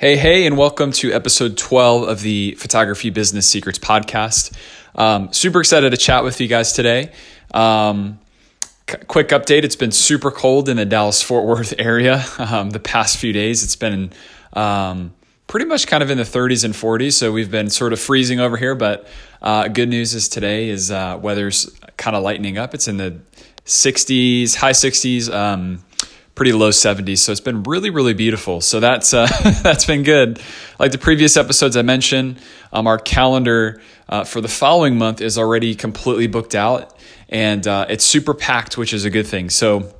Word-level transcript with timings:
Hey, 0.00 0.16
hey, 0.16 0.46
and 0.46 0.56
welcome 0.56 0.92
to 0.92 1.12
episode 1.12 1.58
12 1.58 2.08
of 2.08 2.20
the 2.20 2.52
Photography 2.52 3.10
Business 3.10 3.48
Secrets 3.48 3.80
podcast. 3.80 4.56
Um, 4.94 5.32
super 5.32 5.58
excited 5.58 5.90
to 5.90 5.96
chat 5.96 6.22
with 6.22 6.40
you 6.40 6.46
guys 6.46 6.72
today. 6.72 7.10
Um, 7.52 8.20
c- 8.88 8.98
quick 9.08 9.30
update 9.30 9.64
it's 9.64 9.74
been 9.74 9.90
super 9.90 10.30
cold 10.30 10.68
in 10.68 10.76
the 10.76 10.84
Dallas 10.84 11.20
Fort 11.20 11.46
Worth 11.46 11.74
area 11.80 12.24
um, 12.38 12.70
the 12.70 12.78
past 12.78 13.16
few 13.16 13.32
days. 13.32 13.64
It's 13.64 13.74
been 13.74 14.12
um, 14.52 15.14
pretty 15.48 15.66
much 15.66 15.88
kind 15.88 16.00
of 16.00 16.12
in 16.12 16.18
the 16.18 16.22
30s 16.22 16.64
and 16.64 16.74
40s, 16.74 17.14
so 17.14 17.32
we've 17.32 17.50
been 17.50 17.68
sort 17.68 17.92
of 17.92 17.98
freezing 17.98 18.38
over 18.38 18.56
here. 18.56 18.76
But 18.76 19.08
uh, 19.42 19.66
good 19.66 19.88
news 19.88 20.14
is 20.14 20.28
today 20.28 20.68
is 20.68 20.92
uh, 20.92 21.18
weather's 21.20 21.76
kind 21.96 22.14
of 22.14 22.22
lightening 22.22 22.56
up. 22.56 22.72
It's 22.72 22.86
in 22.86 22.98
the 22.98 23.18
60s, 23.64 24.54
high 24.54 24.70
60s 24.70 25.28
pretty 26.38 26.52
low 26.52 26.70
70s. 26.70 27.18
So 27.18 27.32
it's 27.32 27.40
been 27.40 27.64
really, 27.64 27.90
really 27.90 28.14
beautiful. 28.14 28.60
So 28.62 28.80
that's 28.80 29.12
uh, 29.12 29.26
that's 29.62 29.84
been 29.84 30.04
good. 30.04 30.40
Like 30.78 30.92
the 30.92 30.98
previous 30.98 31.36
episodes 31.36 31.76
I 31.76 31.82
mentioned, 31.82 32.38
um, 32.72 32.86
our 32.86 32.98
calendar 32.98 33.82
uh, 34.08 34.24
for 34.24 34.40
the 34.40 34.48
following 34.48 34.96
month 34.96 35.20
is 35.20 35.36
already 35.36 35.74
completely 35.74 36.28
booked 36.28 36.54
out, 36.54 36.96
and 37.28 37.66
uh, 37.66 37.86
it's 37.90 38.04
super 38.04 38.32
packed, 38.32 38.78
which 38.78 38.94
is 38.94 39.04
a 39.04 39.10
good 39.10 39.26
thing. 39.26 39.50
So 39.50 39.92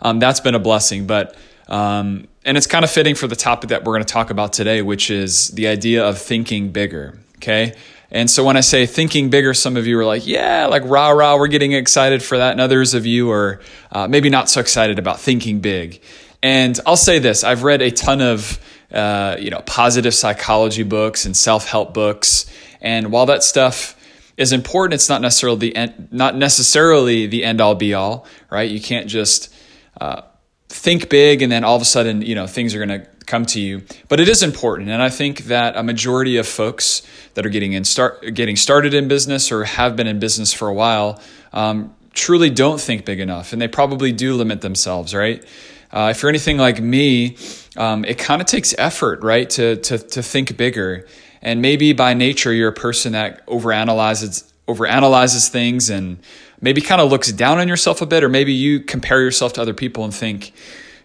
um, 0.00 0.18
that's 0.18 0.40
been 0.40 0.54
a 0.54 0.58
blessing. 0.58 1.06
But 1.06 1.36
um, 1.68 2.26
and 2.44 2.56
it's 2.56 2.66
kind 2.66 2.84
of 2.84 2.90
fitting 2.90 3.14
for 3.14 3.26
the 3.26 3.36
topic 3.36 3.70
that 3.70 3.84
we're 3.84 3.92
going 3.92 4.04
to 4.04 4.12
talk 4.12 4.30
about 4.30 4.54
today, 4.54 4.80
which 4.80 5.10
is 5.10 5.48
the 5.48 5.68
idea 5.68 6.04
of 6.08 6.18
thinking 6.18 6.70
bigger. 6.70 7.18
Okay. 7.36 7.74
And 8.10 8.30
so 8.30 8.44
when 8.44 8.56
I 8.56 8.60
say 8.60 8.86
thinking 8.86 9.30
bigger, 9.30 9.52
some 9.52 9.76
of 9.76 9.86
you 9.86 9.98
are 9.98 10.04
like, 10.04 10.26
yeah, 10.26 10.66
like 10.66 10.82
rah 10.84 11.10
rah, 11.10 11.36
we're 11.36 11.48
getting 11.48 11.72
excited 11.72 12.22
for 12.22 12.38
that. 12.38 12.52
And 12.52 12.60
others 12.60 12.94
of 12.94 13.04
you 13.06 13.30
are 13.30 13.60
uh, 13.90 14.06
maybe 14.06 14.30
not 14.30 14.48
so 14.48 14.60
excited 14.60 14.98
about 14.98 15.20
thinking 15.20 15.60
big. 15.60 16.00
And 16.42 16.78
I'll 16.86 16.96
say 16.96 17.18
this 17.18 17.42
I've 17.44 17.62
read 17.62 17.82
a 17.82 17.90
ton 17.90 18.20
of 18.20 18.60
uh, 18.92 19.36
you 19.38 19.50
know 19.50 19.60
positive 19.66 20.14
psychology 20.14 20.84
books 20.84 21.26
and 21.26 21.36
self 21.36 21.66
help 21.68 21.92
books. 21.92 22.46
And 22.80 23.10
while 23.10 23.26
that 23.26 23.42
stuff 23.42 23.94
is 24.36 24.52
important, 24.52 24.94
it's 24.94 25.08
not 25.08 25.20
necessarily 25.20 25.58
the 25.58 25.76
end, 25.76 26.08
not 26.12 26.36
necessarily 26.36 27.26
the 27.26 27.42
end 27.42 27.60
all 27.60 27.74
be 27.74 27.94
all, 27.94 28.26
right? 28.50 28.70
You 28.70 28.80
can't 28.80 29.08
just 29.08 29.52
uh, 30.00 30.22
think 30.68 31.08
big 31.08 31.42
and 31.42 31.50
then 31.50 31.64
all 31.64 31.76
of 31.76 31.82
a 31.82 31.86
sudden 31.86 32.22
you 32.22 32.34
know 32.34 32.46
things 32.46 32.74
are 32.74 32.84
going 32.84 33.00
to 33.00 33.08
come 33.26 33.44
to 33.46 33.60
you. 33.60 33.82
But 34.08 34.20
it 34.20 34.28
is 34.28 34.42
important, 34.42 34.88
and 34.88 35.02
I 35.02 35.10
think 35.10 35.44
that 35.44 35.76
a 35.76 35.82
majority 35.82 36.36
of 36.36 36.46
folks 36.46 37.02
that 37.34 37.44
are 37.44 37.50
getting 37.50 37.72
in 37.72 37.84
start 37.84 38.34
getting 38.34 38.56
started 38.56 38.94
in 38.94 39.08
business 39.08 39.52
or 39.52 39.64
have 39.64 39.96
been 39.96 40.06
in 40.06 40.18
business 40.18 40.52
for 40.52 40.68
a 40.68 40.74
while 40.74 41.20
um, 41.52 41.94
truly 42.14 42.50
don't 42.50 42.80
think 42.80 43.04
big 43.04 43.20
enough, 43.20 43.52
and 43.52 43.60
they 43.60 43.68
probably 43.68 44.12
do 44.12 44.34
limit 44.34 44.60
themselves. 44.60 45.14
Right? 45.14 45.44
Uh, 45.92 46.08
if 46.10 46.22
you're 46.22 46.30
anything 46.30 46.58
like 46.58 46.80
me, 46.80 47.36
um, 47.76 48.04
it 48.04 48.18
kind 48.18 48.40
of 48.40 48.46
takes 48.46 48.74
effort, 48.78 49.22
right, 49.22 49.48
to 49.50 49.76
to 49.76 49.98
to 49.98 50.22
think 50.22 50.56
bigger. 50.56 51.06
And 51.42 51.62
maybe 51.62 51.92
by 51.92 52.14
nature 52.14 52.52
you're 52.52 52.70
a 52.70 52.72
person 52.72 53.12
that 53.12 53.46
overanalyzes 53.46 54.44
overanalyzes 54.66 55.48
things 55.48 55.90
and 55.90 56.18
maybe 56.60 56.80
kind 56.80 57.00
of 57.00 57.10
looks 57.10 57.30
down 57.32 57.58
on 57.58 57.68
yourself 57.68 58.02
a 58.02 58.06
bit, 58.06 58.24
or 58.24 58.28
maybe 58.28 58.52
you 58.52 58.80
compare 58.80 59.20
yourself 59.20 59.52
to 59.54 59.62
other 59.62 59.74
people 59.74 60.04
and 60.04 60.14
think, 60.14 60.52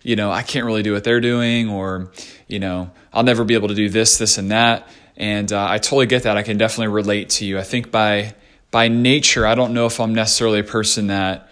you 0.04 0.16
know, 0.16 0.32
I 0.32 0.42
can't 0.42 0.66
really 0.66 0.84
do 0.84 0.94
what 0.94 1.04
they're 1.04 1.22
doing, 1.22 1.70
or, 1.70 2.12
you 2.48 2.60
know, 2.60 2.92
I'll 3.14 3.24
never 3.24 3.44
be 3.44 3.54
able 3.54 3.68
to 3.68 3.76
do 3.76 3.90
this, 3.90 4.18
this, 4.18 4.38
and 4.38 4.52
that. 4.52 4.88
And 5.18 5.52
uh, 5.52 5.68
I 5.70 5.78
totally 5.78 6.08
get 6.08 6.24
that. 6.24 6.38
I 6.38 6.44
can 6.44 6.58
definitely 6.58 6.94
relate 6.94 7.30
to 7.32 7.46
you. 7.46 7.60
I 7.60 7.64
think 7.64 7.92
by 7.92 8.36
by 8.72 8.88
nature, 8.88 9.46
I 9.46 9.54
don't 9.54 9.74
know 9.74 9.86
if 9.86 10.00
I'm 10.00 10.16
necessarily 10.16 10.60
a 10.60 10.64
person 10.64 11.08
that 11.08 11.50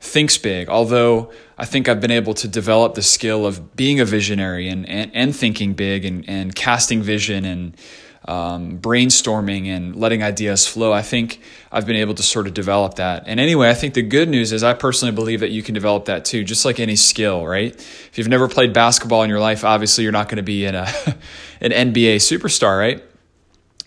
thinks 0.00 0.38
big, 0.38 0.68
although 0.68 1.30
I 1.56 1.64
think 1.66 1.88
I've 1.88 2.00
been 2.00 2.10
able 2.10 2.34
to 2.34 2.48
develop 2.48 2.94
the 2.94 3.02
skill 3.02 3.46
of 3.46 3.76
being 3.76 4.00
a 4.00 4.04
visionary 4.04 4.68
and, 4.68 4.88
and, 4.88 5.10
and 5.14 5.36
thinking 5.36 5.74
big 5.74 6.04
and, 6.04 6.28
and 6.28 6.54
casting 6.54 7.02
vision 7.02 7.44
and 7.44 7.76
um, 8.26 8.78
brainstorming 8.78 9.66
and 9.66 9.96
letting 9.96 10.22
ideas 10.22 10.66
flow. 10.66 10.92
I 10.92 11.02
think 11.02 11.40
I've 11.70 11.86
been 11.86 11.96
able 11.96 12.14
to 12.14 12.22
sort 12.22 12.46
of 12.46 12.54
develop 12.54 12.94
that. 12.94 13.24
And 13.26 13.40
anyway, 13.40 13.68
I 13.68 13.74
think 13.74 13.94
the 13.94 14.02
good 14.02 14.28
news 14.28 14.52
is 14.52 14.62
I 14.62 14.74
personally 14.74 15.12
believe 15.12 15.40
that 15.40 15.50
you 15.50 15.62
can 15.62 15.74
develop 15.74 16.04
that 16.04 16.24
too, 16.24 16.44
just 16.44 16.64
like 16.64 16.78
any 16.78 16.96
skill, 16.96 17.46
right? 17.46 17.74
If 17.74 18.18
you've 18.18 18.28
never 18.28 18.48
played 18.48 18.72
basketball 18.72 19.22
in 19.22 19.30
your 19.30 19.40
life, 19.40 19.64
obviously 19.64 20.04
you're 20.04 20.12
not 20.12 20.28
going 20.28 20.36
to 20.36 20.42
be 20.42 20.64
in 20.64 20.74
a, 20.74 20.86
an 21.60 21.72
NBA 21.72 22.16
superstar, 22.16 22.78
right? 22.78 23.02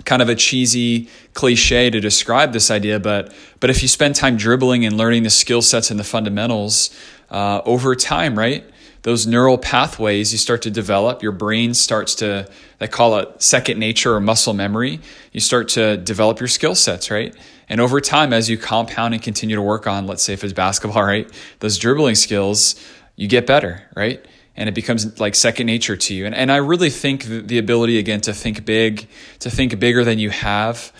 Kind 0.03 0.21
of 0.21 0.29
a 0.29 0.35
cheesy 0.35 1.09
cliche 1.33 1.89
to 1.89 1.99
describe 1.99 2.53
this 2.53 2.69
idea, 2.69 2.99
but 2.99 3.33
but 3.59 3.69
if 3.71 3.81
you 3.81 3.87
spend 3.87 4.15
time 4.15 4.37
dribbling 4.37 4.85
and 4.85 4.97
learning 4.97 5.23
the 5.23 5.31
skill 5.31 5.63
sets 5.63 5.89
and 5.89 5.99
the 5.99 6.03
fundamentals 6.03 6.95
uh, 7.31 7.61
over 7.65 7.95
time, 7.95 8.37
right? 8.37 8.69
Those 9.05 9.27
neural 9.27 9.59
pathways 9.59 10.31
you 10.31 10.37
start 10.39 10.63
to 10.63 10.71
develop 10.71 11.21
your 11.21 11.31
brain 11.31 11.75
starts 11.75 12.15
to 12.15 12.49
they 12.79 12.87
call 12.87 13.19
it 13.19 13.39
second 13.39 13.77
nature 13.77 14.15
or 14.15 14.19
muscle 14.19 14.53
memory 14.53 14.99
you 15.31 15.39
start 15.39 15.69
to 15.69 15.95
develop 15.97 16.39
your 16.39 16.47
skill 16.47 16.73
sets 16.73 17.11
right? 17.11 17.35
And 17.69 17.79
over 17.79 18.01
time 18.01 18.33
as 18.33 18.49
you 18.49 18.57
compound 18.57 19.13
and 19.13 19.21
continue 19.21 19.55
to 19.55 19.61
work 19.61 19.85
on 19.85 20.07
let's 20.07 20.23
say 20.23 20.33
if 20.33 20.43
it's 20.43 20.53
basketball 20.53 21.03
right 21.13 21.31
those 21.59 21.77
dribbling 21.77 22.15
skills 22.15 22.75
you 23.15 23.27
get 23.27 23.45
better 23.45 23.83
right? 23.95 24.25
And 24.57 24.67
it 24.67 24.73
becomes 24.73 25.19
like 25.19 25.35
second 25.35 25.67
nature 25.67 25.95
to 25.95 26.15
you. 26.15 26.25
And, 26.25 26.33
and 26.33 26.51
i 26.51 26.57
really 26.57 26.89
think 26.89 27.25
the 27.25 27.59
ability 27.59 27.99
again 27.99 28.21
to 28.21 28.33
think 28.33 28.65
big 28.65 29.07
to 29.39 29.51
think 29.51 29.79
bigger 29.79 30.03
than 30.03 30.17
you 30.17 30.31
have 30.31 30.91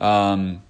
um, 0.00 0.62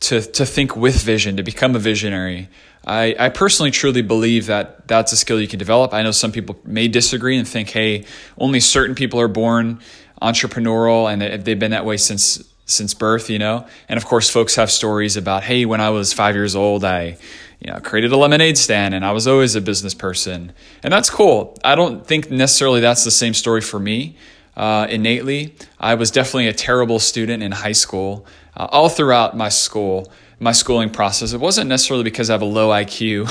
to, 0.00 0.22
to 0.22 0.46
think 0.46 0.76
with 0.76 1.02
vision 1.02 1.36
to 1.36 1.42
become 1.42 1.76
a 1.76 1.78
visionary 1.78 2.48
I, 2.86 3.14
I 3.18 3.28
personally 3.28 3.70
truly 3.70 4.02
believe 4.02 4.46
that 4.46 4.88
that's 4.88 5.12
a 5.12 5.16
skill 5.16 5.40
you 5.40 5.48
can 5.48 5.58
develop. 5.58 5.94
I 5.94 6.02
know 6.02 6.10
some 6.10 6.32
people 6.32 6.58
may 6.64 6.88
disagree 6.88 7.38
and 7.38 7.46
think, 7.46 7.70
hey, 7.70 8.04
only 8.38 8.60
certain 8.60 8.94
people 8.94 9.20
are 9.20 9.28
born 9.28 9.80
entrepreneurial 10.20 11.12
and 11.12 11.44
they've 11.44 11.58
been 11.58 11.72
that 11.72 11.84
way 11.84 11.96
since 11.96 12.42
since 12.64 12.94
birth, 12.94 13.28
you 13.28 13.38
know. 13.38 13.66
And 13.88 13.98
of 13.98 14.06
course, 14.06 14.30
folks 14.30 14.54
have 14.54 14.70
stories 14.70 15.16
about, 15.16 15.42
hey, 15.42 15.64
when 15.64 15.80
I 15.80 15.90
was 15.90 16.12
five 16.12 16.34
years 16.34 16.56
old, 16.56 16.84
I 16.84 17.16
you 17.60 17.72
know 17.72 17.78
created 17.80 18.12
a 18.12 18.16
lemonade 18.16 18.58
stand 18.58 18.94
and 18.94 19.04
I 19.04 19.12
was 19.12 19.28
always 19.28 19.54
a 19.54 19.60
business 19.60 19.94
person, 19.94 20.52
and 20.82 20.92
that's 20.92 21.10
cool. 21.10 21.56
I 21.64 21.74
don't 21.74 22.06
think 22.06 22.30
necessarily 22.30 22.80
that's 22.80 23.04
the 23.04 23.10
same 23.10 23.34
story 23.34 23.60
for 23.60 23.78
me. 23.78 24.16
Uh, 24.56 24.86
innately, 24.90 25.54
I 25.80 25.94
was 25.94 26.10
definitely 26.10 26.48
a 26.48 26.52
terrible 26.52 26.98
student 26.98 27.42
in 27.42 27.52
high 27.52 27.72
school. 27.72 28.26
Uh, 28.54 28.68
all 28.70 28.90
throughout 28.90 29.34
my 29.34 29.48
school, 29.48 30.12
my 30.42 30.52
schooling 30.52 30.90
process. 30.90 31.32
It 31.32 31.40
wasn't 31.40 31.68
necessarily 31.68 32.02
because 32.02 32.28
I 32.28 32.34
have 32.34 32.42
a 32.42 32.46
low 32.46 32.70
IQ, 32.70 33.30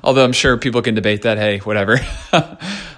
although 0.04 0.22
I'm 0.22 0.32
sure 0.32 0.56
people 0.58 0.82
can 0.82 0.94
debate 0.94 1.22
that. 1.22 1.38
Hey, 1.38 1.58
whatever. 1.58 1.98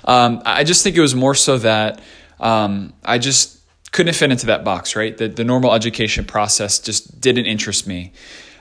um, 0.04 0.42
I 0.44 0.64
just 0.64 0.82
think 0.82 0.96
it 0.96 1.00
was 1.00 1.14
more 1.14 1.36
so 1.36 1.58
that 1.58 2.00
um, 2.40 2.92
I 3.04 3.18
just 3.18 3.60
couldn't 3.92 4.14
fit 4.14 4.32
into 4.32 4.46
that 4.46 4.64
box, 4.64 4.96
right? 4.96 5.16
The, 5.16 5.28
the 5.28 5.44
normal 5.44 5.72
education 5.72 6.24
process 6.24 6.80
just 6.80 7.20
didn't 7.20 7.46
interest 7.46 7.86
me. 7.86 8.12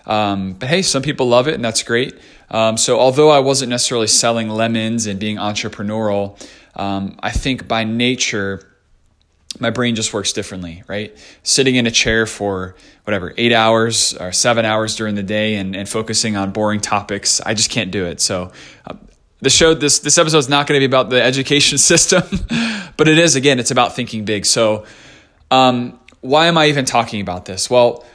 Um, 0.06 0.54
but 0.54 0.70
hey, 0.70 0.84
some 0.84 1.02
people 1.02 1.28
love 1.28 1.48
it, 1.48 1.56
and 1.56 1.66
that's 1.66 1.82
great. 1.82 2.18
Um, 2.52 2.78
so, 2.78 3.00
although 3.00 3.30
I 3.30 3.40
wasn't 3.40 3.70
necessarily 3.70 4.08
selling 4.08 4.50
lemons 4.50 5.08
and 5.08 5.20
being 5.20 5.38
entrepreneurial, 5.38 6.40
um, 6.76 7.18
I 7.22 7.32
think 7.32 7.68
by 7.68 7.84
nature, 7.84 8.71
my 9.62 9.70
brain 9.70 9.96
just 9.96 10.14
works 10.14 10.34
differently, 10.34 10.84
right? 10.88 11.16
Sitting 11.44 11.76
in 11.76 11.86
a 11.86 11.92
chair 11.92 12.26
for 12.26 12.76
whatever, 13.04 13.34
eight 13.38 13.54
hours 13.54 14.14
or 14.16 14.32
seven 14.32 14.66
hours 14.66 14.96
during 14.96 15.16
the 15.16 15.24
day 15.24 15.56
and, 15.56 15.76
and 15.76 15.88
focusing 15.88 16.36
on 16.36 16.52
boring 16.52 16.82
topics, 16.82 17.40
I 17.42 17.54
just 17.54 17.70
can't 17.70 17.92
do 17.92 18.06
it. 18.06 18.20
So, 18.20 18.52
uh, 18.86 18.96
the 19.40 19.50
show, 19.50 19.74
this, 19.74 20.00
this 20.00 20.18
episode 20.20 20.38
is 20.38 20.50
not 20.50 20.68
going 20.68 20.78
to 20.78 20.82
be 20.82 20.86
about 20.86 21.10
the 21.10 21.22
education 21.22 21.78
system, 21.80 22.24
but 22.98 23.08
it 23.08 23.18
is, 23.18 23.36
again, 23.36 23.60
it's 23.60 23.72
about 23.72 23.96
thinking 23.96 24.26
big. 24.26 24.46
So, 24.46 24.86
um, 25.50 26.00
why 26.22 26.48
am 26.48 26.58
I 26.58 26.68
even 26.68 26.86
talking 26.86 27.22
about 27.22 27.46
this? 27.46 27.70
Well, 27.70 28.06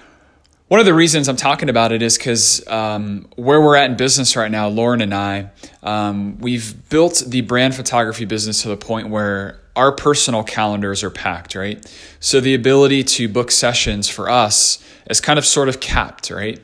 one 0.69 0.81
of 0.81 0.87
the 0.87 0.95
reasons 0.95 1.29
I'm 1.29 1.37
talking 1.37 1.69
about 1.69 1.93
it 1.93 2.03
is 2.03 2.19
because 2.19 2.67
um, 2.67 3.29
where 3.37 3.61
we're 3.61 3.77
at 3.77 3.91
in 3.91 3.97
business 3.97 4.37
right 4.37 4.51
now, 4.51 4.69
Lauren 4.69 5.01
and 5.01 5.15
I, 5.15 5.51
um, 5.83 6.39
we've 6.39 6.89
built 6.89 7.23
the 7.27 7.41
brand 7.43 7.75
photography 7.75 8.25
business 8.25 8.63
to 8.63 8.69
the 8.69 8.77
point 8.77 9.09
where 9.09 9.61
our 9.77 9.93
personal 9.93 10.43
calendars 10.43 11.05
are 11.05 11.11
packed, 11.11 11.55
right? 11.55 11.85
So 12.19 12.41
the 12.41 12.55
ability 12.55 13.05
to 13.05 13.29
book 13.29 13.51
sessions 13.51 14.09
for 14.09 14.29
us 14.29 14.83
is 15.09 15.21
kind 15.21 15.39
of 15.39 15.47
sort 15.47 15.69
of 15.69 15.81
capped, 15.81 16.31
right? 16.31 16.59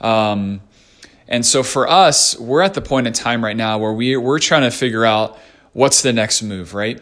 Um, 0.00 0.60
and 1.26 1.44
so 1.44 1.62
for 1.62 1.88
us, 1.88 2.38
we're 2.38 2.62
at 2.62 2.74
the 2.74 2.82
point 2.82 3.06
in 3.06 3.12
time 3.12 3.42
right 3.44 3.56
now 3.56 3.78
where 3.78 3.92
we, 3.92 4.16
we're 4.16 4.38
trying 4.38 4.62
to 4.62 4.70
figure 4.70 5.04
out 5.04 5.38
what's 5.72 6.02
the 6.02 6.12
next 6.12 6.42
move, 6.42 6.74
right? 6.74 7.00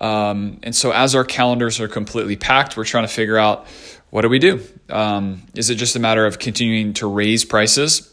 Um, 0.00 0.58
and 0.62 0.74
so 0.74 0.90
as 0.90 1.14
our 1.14 1.24
calendars 1.24 1.80
are 1.80 1.88
completely 1.88 2.36
packed, 2.36 2.76
we're 2.76 2.84
trying 2.84 3.04
to 3.04 3.12
figure 3.12 3.38
out 3.38 3.66
what 4.10 4.22
do 4.22 4.28
we 4.28 4.38
do? 4.38 4.62
Um, 4.88 5.42
is 5.54 5.70
it 5.70 5.76
just 5.76 5.96
a 5.96 5.98
matter 5.98 6.26
of 6.26 6.38
continuing 6.38 6.94
to 6.94 7.06
raise 7.06 7.44
prices 7.44 8.12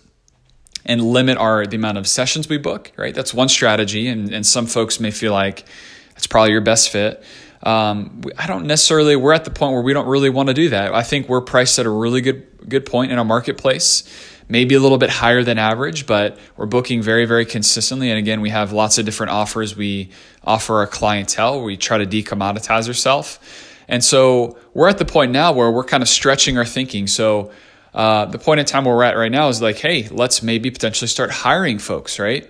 and 0.86 1.02
limit 1.02 1.38
our 1.38 1.66
the 1.66 1.78
amount 1.78 1.98
of 1.98 2.08
sessions 2.08 2.50
we 2.50 2.58
book? 2.58 2.92
Right, 2.98 3.14
that's 3.14 3.34
one 3.34 3.50
strategy, 3.50 4.08
and, 4.08 4.34
and 4.34 4.46
some 4.46 4.66
folks 4.66 5.00
may 5.00 5.12
feel 5.12 5.34
like 5.34 5.66
it's 6.16 6.28
probably 6.28 6.52
your 6.52 6.62
best 6.62 6.90
fit. 6.90 7.24
Um, 7.64 8.22
I 8.38 8.48
don't 8.48 8.66
necessarily. 8.66 9.16
We're 9.16 9.34
at 9.34 9.46
the 9.46 9.52
point 9.52 9.74
where 9.74 9.82
we 9.82 9.94
don't 9.94 10.08
really 10.08 10.30
want 10.30 10.50
to 10.50 10.54
do 10.54 10.70
that. 10.70 10.94
I 10.94 11.04
think 11.04 11.30
we're 11.30 11.42
priced 11.42 11.80
at 11.80 11.86
a 11.86 11.90
really 11.90 12.22
good 12.22 12.48
good 12.68 12.86
point 12.86 13.12
in 13.12 13.18
our 13.18 13.26
marketplace, 13.26 14.04
maybe 14.48 14.76
a 14.76 14.80
little 14.80 14.98
bit 14.98 15.10
higher 15.10 15.44
than 15.44 15.58
average, 15.58 16.06
but 16.06 16.38
we're 16.58 16.66
booking 16.66 17.02
very, 17.02 17.26
very 17.26 17.46
consistently. 17.46 18.10
And 18.10 18.20
again, 18.20 18.42
we 18.42 18.50
have 18.50 18.72
lots 18.72 18.98
of 18.98 19.06
different 19.06 19.32
offers 19.32 19.76
we 19.76 20.12
offer 20.44 20.76
our 20.76 20.88
clientele. 20.88 21.62
We 21.64 21.78
try 21.78 21.98
to 21.98 22.06
decommoditize 22.06 22.88
ourselves. 22.88 23.40
And 23.88 24.04
so 24.04 24.58
we're 24.74 24.90
at 24.90 24.98
the 24.98 25.06
point 25.06 25.32
now 25.32 25.52
where 25.52 25.72
we're 25.72 25.84
kind 25.84 26.02
of 26.02 26.10
stretching 26.10 26.58
our 26.58 26.66
thinking. 26.66 27.08
So 27.08 27.52
uh, 27.94 28.26
the 28.26 28.40
point 28.40 28.60
in 28.60 28.66
time 28.66 28.86
where 28.86 28.96
we're 28.96 29.04
at 29.04 29.18
right 29.18 29.32
now 29.32 29.50
is 29.50 29.62
like, 29.62 29.78
hey, 29.78 30.08
let's 30.10 30.42
maybe 30.42 30.72
potentially 30.72 31.08
start 31.08 31.32
hiring 31.32 31.80
folks, 31.80 32.18
right? 32.18 32.44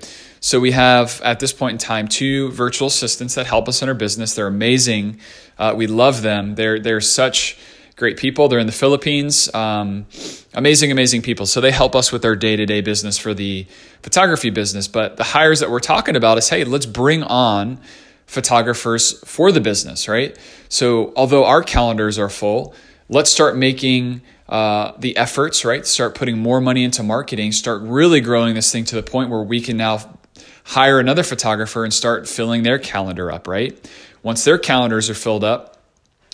So 0.44 0.60
we 0.60 0.72
have 0.72 1.22
at 1.24 1.40
this 1.40 1.54
point 1.54 1.72
in 1.72 1.78
time 1.78 2.10
two 2.10 2.52
virtual 2.52 2.90
assistants 2.90 3.36
that 3.36 3.48
help 3.48 3.70
us 3.70 3.82
in 3.82 3.88
our 3.88 3.96
business. 3.96 4.36
They're 4.36 4.46
amazing. 4.46 5.22
Uh, 5.58 5.74
we 5.74 5.88
love 5.88 6.22
them. 6.22 6.56
They're 6.56 6.80
they're 6.82 7.00
such 7.00 7.58
great 7.96 8.18
people. 8.18 8.50
They're 8.50 8.60
in 8.60 8.66
the 8.66 8.74
Philippines. 8.74 9.50
Um, 9.56 10.06
amazing, 10.54 10.92
amazing 10.92 11.22
people. 11.22 11.46
So 11.46 11.62
they 11.62 11.72
help 11.72 11.96
us 11.96 12.12
with 12.12 12.26
our 12.26 12.36
day 12.36 12.58
to 12.58 12.66
day 12.66 12.82
business 12.82 13.18
for 13.18 13.34
the 13.34 13.66
photography 14.02 14.50
business. 14.50 14.90
But 14.90 15.16
the 15.16 15.24
hires 15.24 15.62
that 15.62 15.72
we're 15.72 15.80
talking 15.80 16.18
about 16.18 16.38
is 16.38 16.50
hey, 16.50 16.66
let's 16.66 16.88
bring 16.88 17.24
on 17.24 17.80
photographers 18.26 19.26
for 19.26 19.50
the 19.50 19.62
business, 19.62 20.10
right? 20.10 20.38
So 20.68 21.14
although 21.16 21.46
our 21.46 21.64
calendars 21.64 22.20
are 22.20 22.28
full, 22.28 22.76
let's 23.08 23.30
start 23.30 23.56
making 23.56 24.22
uh, 24.50 24.92
the 25.00 25.16
efforts, 25.16 25.64
right? 25.64 25.88
Start 25.88 26.16
putting 26.16 26.38
more 26.38 26.60
money 26.60 26.84
into 26.84 27.02
marketing, 27.02 27.54
start 27.54 27.82
really 27.82 28.20
growing 28.20 28.56
this 28.56 28.74
thing 28.74 28.84
to 28.84 28.96
the 28.96 29.04
point 29.04 29.30
where 29.30 29.42
we 29.42 29.62
can 29.62 29.78
now 29.78 30.20
hire 30.66 31.00
another 31.00 31.24
photographer 31.24 31.84
and 31.84 31.94
start 31.94 32.28
filling 32.28 32.64
their 32.64 32.80
calendar 32.80 33.32
up, 33.32 33.48
right? 33.48 33.78
Once 34.22 34.44
their 34.44 34.58
calendars 34.58 35.10
are 35.10 35.16
filled 35.16 35.44
up, 35.44 35.78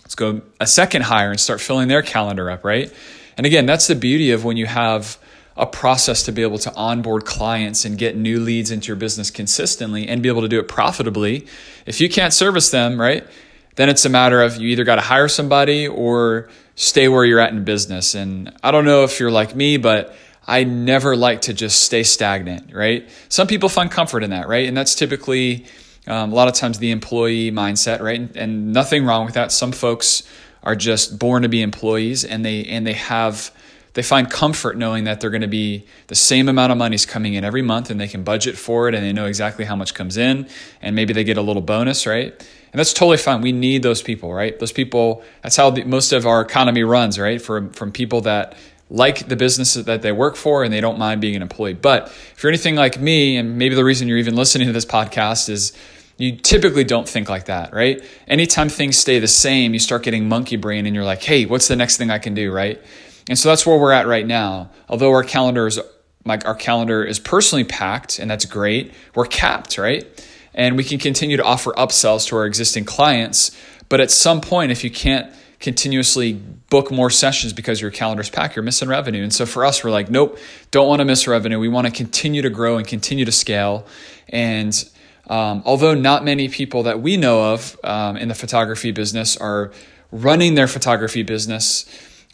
let's 0.03 0.15
go 0.15 0.41
a 0.59 0.67
second 0.67 1.03
hire 1.03 1.31
and 1.31 1.39
start 1.39 1.61
filling 1.61 1.87
their 1.87 2.01
calendar 2.01 2.49
up, 2.49 2.63
right? 2.63 2.93
And 3.37 3.45
again, 3.45 3.65
that's 3.65 3.87
the 3.87 3.95
beauty 3.95 4.31
of 4.31 4.43
when 4.43 4.57
you 4.57 4.65
have 4.65 5.17
a 5.55 5.65
process 5.65 6.23
to 6.23 6.31
be 6.31 6.41
able 6.41 6.57
to 6.57 6.73
onboard 6.73 7.25
clients 7.25 7.83
and 7.83 7.97
get 7.97 8.15
new 8.15 8.39
leads 8.39 8.71
into 8.71 8.87
your 8.87 8.95
business 8.95 9.29
consistently 9.29 10.07
and 10.07 10.23
be 10.23 10.29
able 10.29 10.41
to 10.41 10.47
do 10.47 10.59
it 10.59 10.67
profitably. 10.67 11.45
If 11.85 11.99
you 11.99 12.09
can't 12.09 12.33
service 12.33 12.69
them, 12.69 12.99
right? 12.99 13.27
Then 13.75 13.89
it's 13.89 14.05
a 14.05 14.09
matter 14.09 14.41
of 14.41 14.57
you 14.57 14.69
either 14.69 14.83
got 14.83 14.95
to 14.95 15.01
hire 15.01 15.27
somebody 15.27 15.87
or 15.87 16.49
stay 16.75 17.07
where 17.09 17.25
you're 17.25 17.39
at 17.39 17.51
in 17.51 17.63
business. 17.65 18.15
And 18.15 18.55
I 18.63 18.71
don't 18.71 18.85
know 18.85 19.03
if 19.03 19.19
you're 19.19 19.31
like 19.31 19.55
me, 19.55 19.77
but 19.77 20.15
I 20.49 20.63
never 20.63 21.15
like 21.15 21.41
to 21.41 21.53
just 21.53 21.83
stay 21.83 22.03
stagnant, 22.03 22.73
right? 22.73 23.07
Some 23.29 23.47
people 23.47 23.69
find 23.69 23.91
comfort 23.91 24.23
in 24.23 24.31
that, 24.31 24.47
right? 24.47 24.67
And 24.67 24.75
that's 24.75 24.95
typically 24.95 25.65
um, 26.07 26.31
a 26.31 26.35
lot 26.35 26.47
of 26.47 26.55
times 26.55 26.79
the 26.79 26.91
employee 26.91 27.51
mindset, 27.51 28.01
right? 28.01 28.19
And, 28.19 28.35
and 28.35 28.73
nothing 28.73 29.05
wrong 29.05 29.25
with 29.25 29.35
that. 29.35 29.51
Some 29.51 29.71
folks 29.71 30.23
are 30.63 30.75
just 30.75 31.19
born 31.19 31.43
to 31.43 31.49
be 31.49 31.61
employees 31.61 32.25
and 32.25 32.43
they 32.43 32.65
and 32.65 32.85
they 32.85 32.93
have 32.93 33.51
they 33.93 34.03
find 34.03 34.29
comfort 34.29 34.77
knowing 34.77 35.05
that 35.05 35.19
they're 35.19 35.29
going 35.29 35.41
to 35.41 35.47
be 35.47 35.85
the 36.07 36.15
same 36.15 36.47
amount 36.47 36.71
of 36.71 36.77
money 36.77 36.95
is 36.95 37.05
coming 37.05 37.33
in 37.33 37.43
every 37.43 37.61
month 37.61 37.89
and 37.89 37.99
they 37.99 38.07
can 38.07 38.23
budget 38.23 38.57
for 38.57 38.87
it 38.87 38.95
and 38.95 39.03
they 39.03 39.13
know 39.13 39.25
exactly 39.25 39.65
how 39.65 39.75
much 39.75 39.93
comes 39.93 40.17
in 40.17 40.47
and 40.81 40.95
maybe 40.95 41.13
they 41.13 41.23
get 41.23 41.37
a 41.37 41.41
little 41.41 41.61
bonus 41.61 42.05
right 42.05 42.31
and 42.31 42.79
that's 42.79 42.93
totally 42.93 43.17
fine 43.17 43.41
we 43.41 43.51
need 43.51 43.81
those 43.81 44.01
people 44.01 44.33
right 44.33 44.59
those 44.59 44.71
people 44.71 45.23
that's 45.43 45.55
how 45.55 45.69
the, 45.69 45.83
most 45.85 46.11
of 46.11 46.25
our 46.25 46.41
economy 46.41 46.83
runs 46.83 47.17
right 47.17 47.41
from 47.41 47.69
from 47.71 47.91
people 47.91 48.21
that 48.21 48.55
like 48.89 49.27
the 49.27 49.35
business 49.35 49.75
that 49.75 50.01
they 50.01 50.11
work 50.11 50.35
for 50.35 50.63
and 50.63 50.73
they 50.73 50.81
don't 50.81 50.97
mind 50.97 51.21
being 51.21 51.35
an 51.35 51.41
employee. 51.41 51.73
But 51.73 52.07
if 52.07 52.41
you're 52.41 52.49
anything 52.49 52.75
like 52.75 52.99
me, 52.99 53.37
and 53.37 53.57
maybe 53.57 53.75
the 53.75 53.83
reason 53.83 54.07
you're 54.07 54.17
even 54.17 54.35
listening 54.35 54.67
to 54.67 54.73
this 54.73 54.85
podcast 54.85 55.49
is 55.49 55.73
you 56.17 56.35
typically 56.35 56.83
don't 56.83 57.07
think 57.07 57.29
like 57.29 57.45
that, 57.45 57.73
right? 57.73 58.03
Anytime 58.27 58.67
things 58.67 58.97
stay 58.97 59.19
the 59.19 59.27
same, 59.27 59.73
you 59.73 59.79
start 59.79 60.03
getting 60.03 60.27
monkey 60.27 60.57
brain 60.57 60.85
and 60.85 60.95
you're 60.95 61.05
like, 61.05 61.21
hey, 61.21 61.45
what's 61.45 61.67
the 61.67 61.75
next 61.75 61.97
thing 61.97 62.09
I 62.09 62.19
can 62.19 62.33
do, 62.33 62.51
right? 62.51 62.81
And 63.29 63.37
so 63.37 63.49
that's 63.49 63.65
where 63.65 63.77
we're 63.77 63.91
at 63.91 64.07
right 64.07 64.25
now. 64.25 64.71
Although 64.89 65.11
our 65.11 65.23
calendar 65.23 65.67
is 65.67 65.79
like 66.25 66.45
our 66.45 66.55
calendar 66.55 67.03
is 67.03 67.19
personally 67.19 67.63
packed 67.63 68.19
and 68.19 68.29
that's 68.29 68.45
great, 68.45 68.93
we're 69.15 69.25
capped, 69.25 69.77
right? 69.77 70.05
And 70.53 70.75
we 70.75 70.83
can 70.83 70.99
continue 70.99 71.37
to 71.37 71.43
offer 71.43 71.71
upsells 71.73 72.27
to 72.27 72.35
our 72.35 72.45
existing 72.45 72.85
clients. 72.85 73.55
But 73.87 74.01
at 74.01 74.11
some 74.11 74.41
point, 74.41 74.71
if 74.71 74.83
you 74.83 74.91
can't 74.91 75.33
continuously 75.59 76.33
book 76.33 76.91
more 76.91 77.09
sessions 77.09 77.51
because 77.53 77.81
your 77.81 77.91
calendar's 77.91 78.29
packed, 78.29 78.55
you're 78.55 78.63
missing 78.63 78.87
revenue. 78.87 79.23
And 79.23 79.33
so 79.33 79.45
for 79.45 79.65
us, 79.65 79.83
we're 79.83 79.91
like, 79.91 80.09
nope, 80.09 80.37
don't 80.71 80.87
want 80.87 80.99
to 80.99 81.05
miss 81.05 81.27
revenue. 81.27 81.59
We 81.59 81.67
want 81.67 81.87
to 81.87 81.91
continue 81.91 82.41
to 82.41 82.49
grow 82.49 82.77
and 82.77 82.87
continue 82.87 83.25
to 83.25 83.31
scale. 83.31 83.85
And 84.29 84.89
um, 85.27 85.61
although 85.65 85.93
not 85.93 86.23
many 86.23 86.47
people 86.47 86.83
that 86.83 87.01
we 87.01 87.17
know 87.17 87.53
of 87.53 87.77
um, 87.83 88.17
in 88.17 88.29
the 88.29 88.35
photography 88.35 88.91
business 88.91 89.37
are 89.37 89.71
running 90.11 90.55
their 90.55 90.67
photography 90.67 91.23
business 91.23 91.85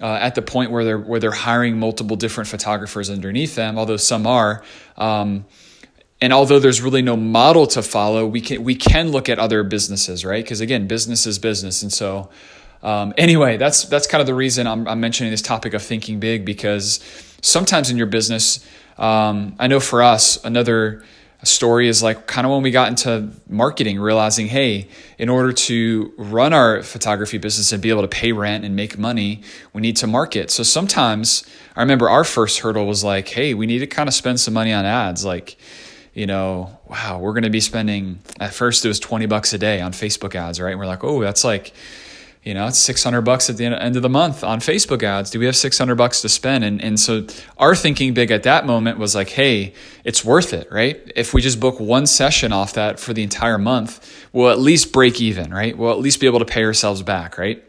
uh, 0.02 0.14
at 0.14 0.36
the 0.36 0.42
point 0.42 0.72
where 0.72 0.84
they're 0.84 1.00
where 1.00 1.20
they're 1.20 1.32
hiring 1.32 1.80
multiple 1.80 2.16
different 2.16 2.50
photographers 2.50 3.10
underneath 3.10 3.56
them, 3.56 3.78
although 3.78 3.98
some 3.98 4.28
are. 4.28 4.64
Um, 4.98 5.46
and 6.22 6.32
although 6.32 6.60
there's 6.60 6.82
really 6.82 7.02
no 7.02 7.18
model 7.18 7.68
to 7.68 7.82
follow, 7.82 8.26
we 8.26 8.42
can 8.42 8.64
we 8.64 8.76
can 8.76 9.12
look 9.12 9.30
at 9.30 9.40
other 9.40 9.64
businesses, 9.64 10.24
right? 10.24 10.44
Because 10.44 10.62
again, 10.62 10.88
business 10.88 11.26
is 11.26 11.40
business, 11.40 11.82
and 11.82 11.92
so 11.92 12.30
um, 12.86 13.16
anyway, 13.18 13.58
that's 13.58 13.86
that's 13.86 14.06
kind 14.06 14.22
of 14.22 14.28
the 14.28 14.36
reason 14.36 14.68
I'm, 14.68 14.88
I'm, 14.88 15.00
mentioning 15.00 15.32
this 15.32 15.42
topic 15.42 15.74
of 15.74 15.82
thinking 15.82 16.20
big 16.20 16.46
because 16.46 17.00
sometimes 17.42 17.90
in 17.90 17.98
your 17.98 18.06
business, 18.06 18.64
um, 19.00 19.56
I 19.58 19.66
know 19.66 19.80
for 19.80 20.04
us 20.04 20.44
another 20.46 21.04
story 21.42 21.88
is 21.88 22.04
like 22.04 22.28
kind 22.28 22.46
of 22.46 22.54
when 22.54 22.62
we 22.62 22.70
got 22.70 22.90
into 22.90 23.32
marketing, 23.50 24.00
realizing, 24.00 24.46
hey, 24.46 24.88
in 25.18 25.30
order 25.30 25.52
to 25.52 26.14
run 26.16 26.54
our 26.54 26.84
photography 26.84 27.40
business 27.40 27.72
and 27.72 27.82
be 27.82 27.90
able 27.90 28.04
to 28.04 28.08
pay 28.08 28.32
rent 28.32 28.64
and 28.64 28.76
make 28.76 29.00
money, 29.00 29.42
we 29.74 29.82
need 29.82 29.98
to 29.98 30.06
market. 30.06 30.52
So 30.52 30.62
sometimes 30.62 31.44
I 31.76 31.82
remember 31.82 32.08
our 32.08 32.24
first 32.24 32.60
hurdle 32.60 32.86
was 32.86 33.04
like, 33.04 33.28
hey, 33.30 33.56
we 33.56 33.66
need 33.66 33.80
to 33.80 33.88
kind 33.88 34.08
of 34.08 34.14
spend 34.14 34.40
some 34.40 34.54
money 34.54 34.72
on 34.72 34.86
ads, 34.86 35.26
like 35.26 35.58
you 36.14 36.28
know, 36.28 36.80
wow, 36.88 37.18
we're 37.20 37.34
going 37.34 37.44
to 37.44 37.50
be 37.50 37.60
spending 37.60 38.20
at 38.40 38.54
first 38.54 38.86
it 38.86 38.88
was 38.88 39.00
20 39.00 39.26
bucks 39.26 39.54
a 39.54 39.58
day 39.58 39.82
on 39.82 39.92
Facebook 39.92 40.36
ads, 40.36 40.62
right? 40.62 40.70
And 40.70 40.80
we're 40.80 40.86
like, 40.86 41.04
oh, 41.04 41.20
that's 41.20 41.44
like 41.44 41.74
you 42.46 42.54
know, 42.54 42.68
it's 42.68 42.78
600 42.78 43.22
bucks 43.22 43.50
at 43.50 43.58
the 43.58 43.66
end 43.66 43.96
of 43.96 44.04
the 44.04 44.10
month 44.10 44.44
on 44.44 44.60
Facebook 44.60 45.02
ads. 45.02 45.32
Do 45.32 45.40
we 45.40 45.48
have 45.48 45.56
600 45.56 45.96
bucks 45.96 46.22
to 46.22 46.30
spend? 46.30 46.64
And, 46.64 46.80
and 46.82 47.00
so 47.00 47.26
our 47.58 47.76
thinking 47.76 48.14
big 48.14 48.30
at 48.30 48.44
that 48.44 48.68
moment 48.68 49.00
was 49.00 49.16
like, 49.16 49.30
hey, 49.30 49.74
it's 50.04 50.24
worth 50.24 50.54
it, 50.54 50.72
right? 50.72 51.12
If 51.16 51.34
we 51.34 51.42
just 51.42 51.60
book 51.60 51.80
one 51.80 52.06
session 52.06 52.54
off 52.54 52.74
that 52.74 53.00
for 53.00 53.14
the 53.14 53.24
entire 53.24 53.58
month, 53.58 54.28
we'll 54.32 54.52
at 54.52 54.60
least 54.60 54.94
break 54.94 55.20
even, 55.20 55.52
right? 55.52 55.76
We'll 55.76 55.92
at 55.92 55.98
least 55.98 56.20
be 56.20 56.28
able 56.28 56.38
to 56.38 56.46
pay 56.46 56.64
ourselves 56.64 57.02
back, 57.02 57.40
right? 57.40 57.64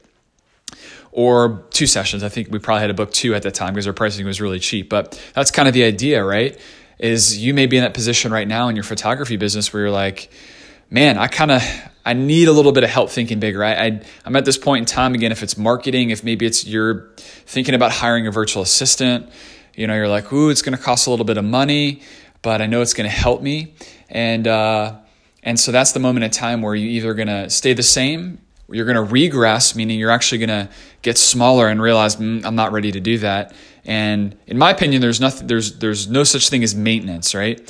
Or 1.10 1.64
two 1.70 1.86
sessions. 1.86 2.22
I 2.22 2.28
think 2.28 2.50
we 2.50 2.58
probably 2.58 2.82
had 2.82 2.88
to 2.88 2.94
book 2.94 3.12
two 3.12 3.34
at 3.34 3.44
that 3.44 3.54
time 3.54 3.72
because 3.72 3.86
our 3.86 3.94
pricing 3.94 4.26
was 4.26 4.42
really 4.42 4.60
cheap. 4.60 4.90
But 4.90 5.18
that's 5.32 5.50
kind 5.50 5.68
of 5.68 5.72
the 5.72 5.84
idea, 5.84 6.22
right? 6.22 6.60
Is 6.98 7.38
you 7.38 7.54
may 7.54 7.64
be 7.64 7.78
in 7.78 7.82
that 7.82 7.94
position 7.94 8.30
right 8.30 8.46
now 8.46 8.68
in 8.68 8.76
your 8.76 8.84
photography 8.84 9.38
business 9.38 9.72
where 9.72 9.84
you're 9.84 9.90
like, 9.90 10.30
man, 10.90 11.16
I 11.16 11.28
kind 11.28 11.50
of 11.50 11.62
I 12.06 12.12
need 12.12 12.46
a 12.46 12.52
little 12.52 12.70
bit 12.70 12.84
of 12.84 12.90
help 12.90 13.10
thinking 13.10 13.40
bigger. 13.40 13.64
I, 13.64 13.72
I, 13.72 14.00
am 14.24 14.36
at 14.36 14.44
this 14.44 14.56
point 14.56 14.82
in 14.82 14.86
time 14.86 15.14
again. 15.14 15.32
If 15.32 15.42
it's 15.42 15.58
marketing, 15.58 16.10
if 16.10 16.22
maybe 16.22 16.46
it's 16.46 16.64
you're 16.64 17.10
thinking 17.16 17.74
about 17.74 17.90
hiring 17.90 18.28
a 18.28 18.30
virtual 18.30 18.62
assistant, 18.62 19.28
you 19.74 19.88
know, 19.88 19.94
you're 19.96 20.08
like, 20.08 20.32
ooh, 20.32 20.48
it's 20.48 20.62
going 20.62 20.76
to 20.76 20.82
cost 20.82 21.08
a 21.08 21.10
little 21.10 21.26
bit 21.26 21.36
of 21.36 21.44
money, 21.44 22.02
but 22.42 22.62
I 22.62 22.66
know 22.66 22.80
it's 22.80 22.94
going 22.94 23.10
to 23.10 23.14
help 23.14 23.42
me, 23.42 23.74
and 24.08 24.46
uh, 24.46 24.98
and 25.42 25.58
so 25.58 25.72
that's 25.72 25.92
the 25.92 25.98
moment 25.98 26.22
in 26.22 26.30
time 26.30 26.62
where 26.62 26.76
you're 26.76 26.90
either 26.90 27.12
going 27.12 27.28
to 27.28 27.50
stay 27.50 27.72
the 27.72 27.82
same, 27.82 28.38
you're 28.70 28.86
going 28.86 28.94
to 28.94 29.02
regress, 29.02 29.74
meaning 29.74 29.98
you're 29.98 30.12
actually 30.12 30.38
going 30.38 30.66
to 30.66 30.68
get 31.02 31.18
smaller 31.18 31.66
and 31.66 31.82
realize 31.82 32.16
mm, 32.16 32.44
I'm 32.44 32.54
not 32.54 32.70
ready 32.70 32.92
to 32.92 33.00
do 33.00 33.18
that. 33.18 33.52
And 33.84 34.36
in 34.46 34.58
my 34.58 34.70
opinion, 34.70 35.02
there's 35.02 35.20
nothing, 35.20 35.48
there's 35.48 35.78
there's 35.78 36.08
no 36.08 36.22
such 36.22 36.50
thing 36.50 36.62
as 36.62 36.76
maintenance, 36.76 37.34
right? 37.34 37.60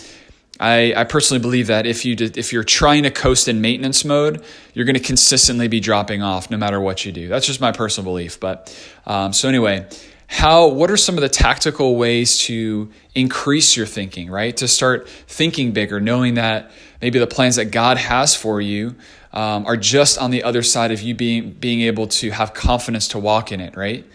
I, 0.58 0.94
I 0.96 1.04
personally 1.04 1.40
believe 1.40 1.66
that 1.66 1.86
if 1.86 2.04
you 2.04 2.16
did, 2.16 2.38
if 2.38 2.52
you're 2.52 2.64
trying 2.64 3.02
to 3.02 3.10
coast 3.10 3.48
in 3.48 3.60
maintenance 3.60 4.04
mode, 4.04 4.42
you're 4.72 4.86
going 4.86 4.94
to 4.94 5.00
consistently 5.02 5.68
be 5.68 5.80
dropping 5.80 6.22
off 6.22 6.50
no 6.50 6.56
matter 6.56 6.80
what 6.80 7.04
you 7.04 7.12
do. 7.12 7.28
That's 7.28 7.46
just 7.46 7.60
my 7.60 7.72
personal 7.72 8.10
belief. 8.10 8.40
But 8.40 8.74
um, 9.06 9.32
so 9.32 9.48
anyway, 9.48 9.86
how 10.28 10.68
what 10.68 10.90
are 10.90 10.96
some 10.96 11.16
of 11.16 11.20
the 11.20 11.28
tactical 11.28 11.96
ways 11.96 12.38
to 12.38 12.90
increase 13.14 13.76
your 13.76 13.86
thinking? 13.86 14.30
Right 14.30 14.56
to 14.56 14.66
start 14.66 15.08
thinking 15.08 15.72
bigger, 15.72 16.00
knowing 16.00 16.34
that 16.34 16.70
maybe 17.02 17.18
the 17.18 17.26
plans 17.26 17.56
that 17.56 17.66
God 17.66 17.98
has 17.98 18.34
for 18.34 18.60
you 18.60 18.96
um, 19.32 19.66
are 19.66 19.76
just 19.76 20.18
on 20.18 20.30
the 20.30 20.42
other 20.42 20.62
side 20.62 20.90
of 20.90 21.02
you 21.02 21.14
being 21.14 21.52
being 21.52 21.82
able 21.82 22.06
to 22.08 22.30
have 22.30 22.54
confidence 22.54 23.08
to 23.08 23.18
walk 23.18 23.52
in 23.52 23.60
it. 23.60 23.76
Right, 23.76 24.06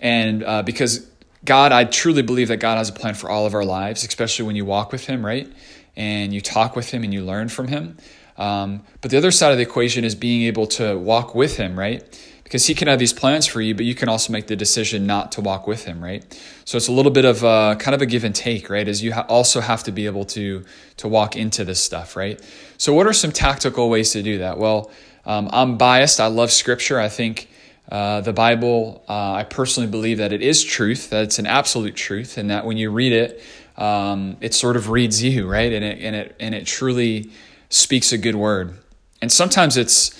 and 0.00 0.42
uh, 0.42 0.62
because 0.62 1.06
God, 1.44 1.72
I 1.72 1.84
truly 1.84 2.22
believe 2.22 2.48
that 2.48 2.58
God 2.58 2.78
has 2.78 2.88
a 2.88 2.92
plan 2.92 3.14
for 3.14 3.28
all 3.28 3.46
of 3.46 3.54
our 3.54 3.64
lives, 3.64 4.04
especially 4.04 4.46
when 4.46 4.56
you 4.56 4.64
walk 4.64 4.92
with 4.92 5.06
Him, 5.06 5.24
right? 5.26 5.50
And 5.96 6.32
you 6.32 6.40
talk 6.40 6.76
with 6.76 6.90
Him 6.90 7.02
and 7.02 7.12
you 7.12 7.24
learn 7.24 7.48
from 7.48 7.68
Him. 7.68 7.96
Um, 8.38 8.82
but 9.00 9.10
the 9.10 9.18
other 9.18 9.30
side 9.30 9.50
of 9.50 9.58
the 9.58 9.62
equation 9.62 10.04
is 10.04 10.14
being 10.14 10.42
able 10.42 10.66
to 10.68 10.96
walk 10.96 11.34
with 11.34 11.56
Him, 11.56 11.78
right? 11.78 12.02
Because 12.44 12.66
He 12.66 12.74
can 12.74 12.86
have 12.86 13.00
these 13.00 13.12
plans 13.12 13.46
for 13.46 13.60
you, 13.60 13.74
but 13.74 13.84
you 13.84 13.94
can 13.94 14.08
also 14.08 14.32
make 14.32 14.46
the 14.46 14.54
decision 14.54 15.04
not 15.04 15.32
to 15.32 15.40
walk 15.40 15.66
with 15.66 15.84
Him, 15.84 16.02
right? 16.02 16.22
So 16.64 16.76
it's 16.76 16.88
a 16.88 16.92
little 16.92 17.12
bit 17.12 17.24
of 17.24 17.42
a, 17.42 17.76
kind 17.78 17.94
of 17.94 18.02
a 18.02 18.06
give 18.06 18.22
and 18.22 18.34
take, 18.34 18.70
right? 18.70 18.86
As 18.86 19.02
you 19.02 19.12
ha- 19.12 19.26
also 19.28 19.60
have 19.60 19.82
to 19.84 19.92
be 19.92 20.06
able 20.06 20.24
to 20.26 20.64
to 20.98 21.08
walk 21.08 21.34
into 21.34 21.64
this 21.64 21.82
stuff, 21.82 22.14
right? 22.14 22.40
So 22.78 22.94
what 22.94 23.06
are 23.06 23.12
some 23.12 23.32
tactical 23.32 23.90
ways 23.90 24.12
to 24.12 24.22
do 24.22 24.38
that? 24.38 24.58
Well, 24.58 24.92
um, 25.24 25.50
I'm 25.52 25.76
biased. 25.76 26.20
I 26.20 26.26
love 26.26 26.52
Scripture. 26.52 27.00
I 27.00 27.08
think 27.08 27.48
Uh, 27.90 28.20
the 28.20 28.32
Bible, 28.32 29.04
uh, 29.08 29.32
I 29.32 29.44
personally 29.44 29.88
believe 29.88 30.18
that 30.18 30.32
it 30.32 30.40
is 30.40 30.62
truth, 30.62 31.10
that 31.10 31.24
it's 31.24 31.38
an 31.38 31.46
absolute 31.46 31.96
truth, 31.96 32.38
and 32.38 32.50
that 32.50 32.64
when 32.64 32.76
you 32.76 32.90
read 32.90 33.12
it, 33.12 33.42
um, 33.76 34.36
it 34.40 34.54
sort 34.54 34.76
of 34.76 34.88
reads 34.88 35.22
you, 35.22 35.48
right? 35.48 35.72
And 35.72 35.84
it, 35.84 35.98
and, 36.00 36.16
it, 36.16 36.36
and 36.38 36.54
it 36.54 36.66
truly 36.66 37.30
speaks 37.68 38.12
a 38.12 38.18
good 38.18 38.36
word. 38.36 38.76
And 39.20 39.30
sometimes 39.30 39.76
it's, 39.76 40.18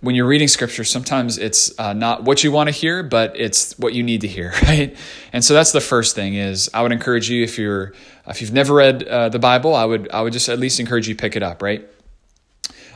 when 0.00 0.14
you're 0.14 0.26
reading 0.26 0.48
scripture, 0.48 0.84
sometimes 0.84 1.38
it's 1.38 1.78
uh, 1.78 1.92
not 1.92 2.24
what 2.24 2.44
you 2.44 2.52
want 2.52 2.68
to 2.68 2.74
hear, 2.74 3.02
but 3.02 3.38
it's 3.38 3.78
what 3.78 3.92
you 3.92 4.02
need 4.02 4.22
to 4.22 4.28
hear, 4.28 4.52
right? 4.62 4.96
And 5.32 5.44
so 5.44 5.54
that's 5.54 5.72
the 5.72 5.80
first 5.80 6.14
thing 6.14 6.34
is 6.34 6.70
I 6.72 6.82
would 6.82 6.92
encourage 6.92 7.28
you 7.28 7.42
if 7.42 7.58
you're 7.58 7.92
if 8.26 8.40
you've 8.40 8.52
never 8.52 8.74
read 8.74 9.02
uh, 9.04 9.28
the 9.28 9.38
Bible, 9.38 9.74
I 9.74 9.84
would 9.84 10.10
I 10.10 10.22
would 10.22 10.32
just 10.32 10.48
at 10.48 10.58
least 10.58 10.80
encourage 10.80 11.08
you 11.08 11.16
pick 11.16 11.36
it 11.36 11.42
up, 11.42 11.62
right? 11.62 11.88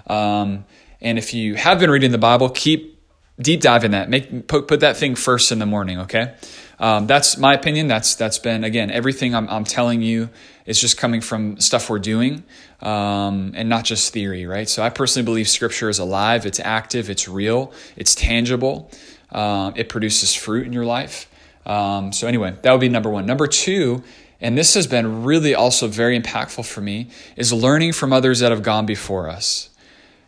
Um, 0.07 0.64
and 1.00 1.19
if 1.19 1.35
you 1.35 1.54
have 1.54 1.78
been 1.78 1.90
reading 1.90 2.11
the 2.11 2.19
Bible, 2.19 2.50
keep 2.50 3.00
deep 3.40 3.61
dive 3.61 3.85
in 3.85 3.92
that. 3.92 4.09
Make 4.09 4.47
put, 4.47 4.68
put 4.68 4.80
that 4.80 4.97
thing 4.97 5.14
first 5.14 5.52
in 5.52 5.59
the 5.59 5.66
morning, 5.66 6.00
okay? 6.00 6.35
Um, 6.78 7.06
that's 7.06 7.37
my 7.37 7.54
opinion. 7.54 7.88
That's 7.88 8.14
that's 8.14 8.38
been 8.38 8.64
again 8.64 8.90
everything 8.90 9.35
I'm, 9.35 9.49
I'm 9.49 9.64
telling 9.64 10.02
you 10.02 10.30
is 10.66 10.80
just 10.80 10.97
coming 10.97 11.20
from 11.20 11.59
stuff 11.61 11.90
we're 11.90 11.99
doing 11.99 12.42
um, 12.80 13.52
and 13.54 13.68
not 13.68 13.85
just 13.85 14.12
theory, 14.12 14.47
right? 14.47 14.68
So 14.68 14.82
I 14.82 14.88
personally 14.88 15.25
believe 15.25 15.49
Scripture 15.49 15.88
is 15.88 15.99
alive, 15.99 16.47
it's 16.47 16.61
active, 16.61 17.11
it's 17.11 17.28
real, 17.28 17.73
it's 17.97 18.14
tangible, 18.14 18.90
uh, 19.30 19.73
it 19.75 19.88
produces 19.88 20.35
fruit 20.35 20.66
in 20.66 20.73
your 20.73 20.87
life. 20.87 21.30
Um, 21.66 22.12
so, 22.12 22.26
anyway, 22.26 22.56
that 22.62 22.73
would 22.73 22.80
be 22.80 22.88
number 22.88 23.11
one. 23.11 23.26
Number 23.26 23.47
two, 23.47 24.02
and 24.40 24.56
this 24.56 24.75
has 24.75 24.87
been 24.87 25.25
really 25.25 25.54
also 25.54 25.87
very 25.87 26.18
impactful 26.18 26.66
for 26.66 26.80
me, 26.80 27.09
is 27.37 27.52
learning 27.52 27.92
from 27.92 28.12
others 28.12 28.40
that 28.40 28.50
have 28.50 28.62
gone 28.62 28.87
before 28.87 29.28
us. 29.28 29.68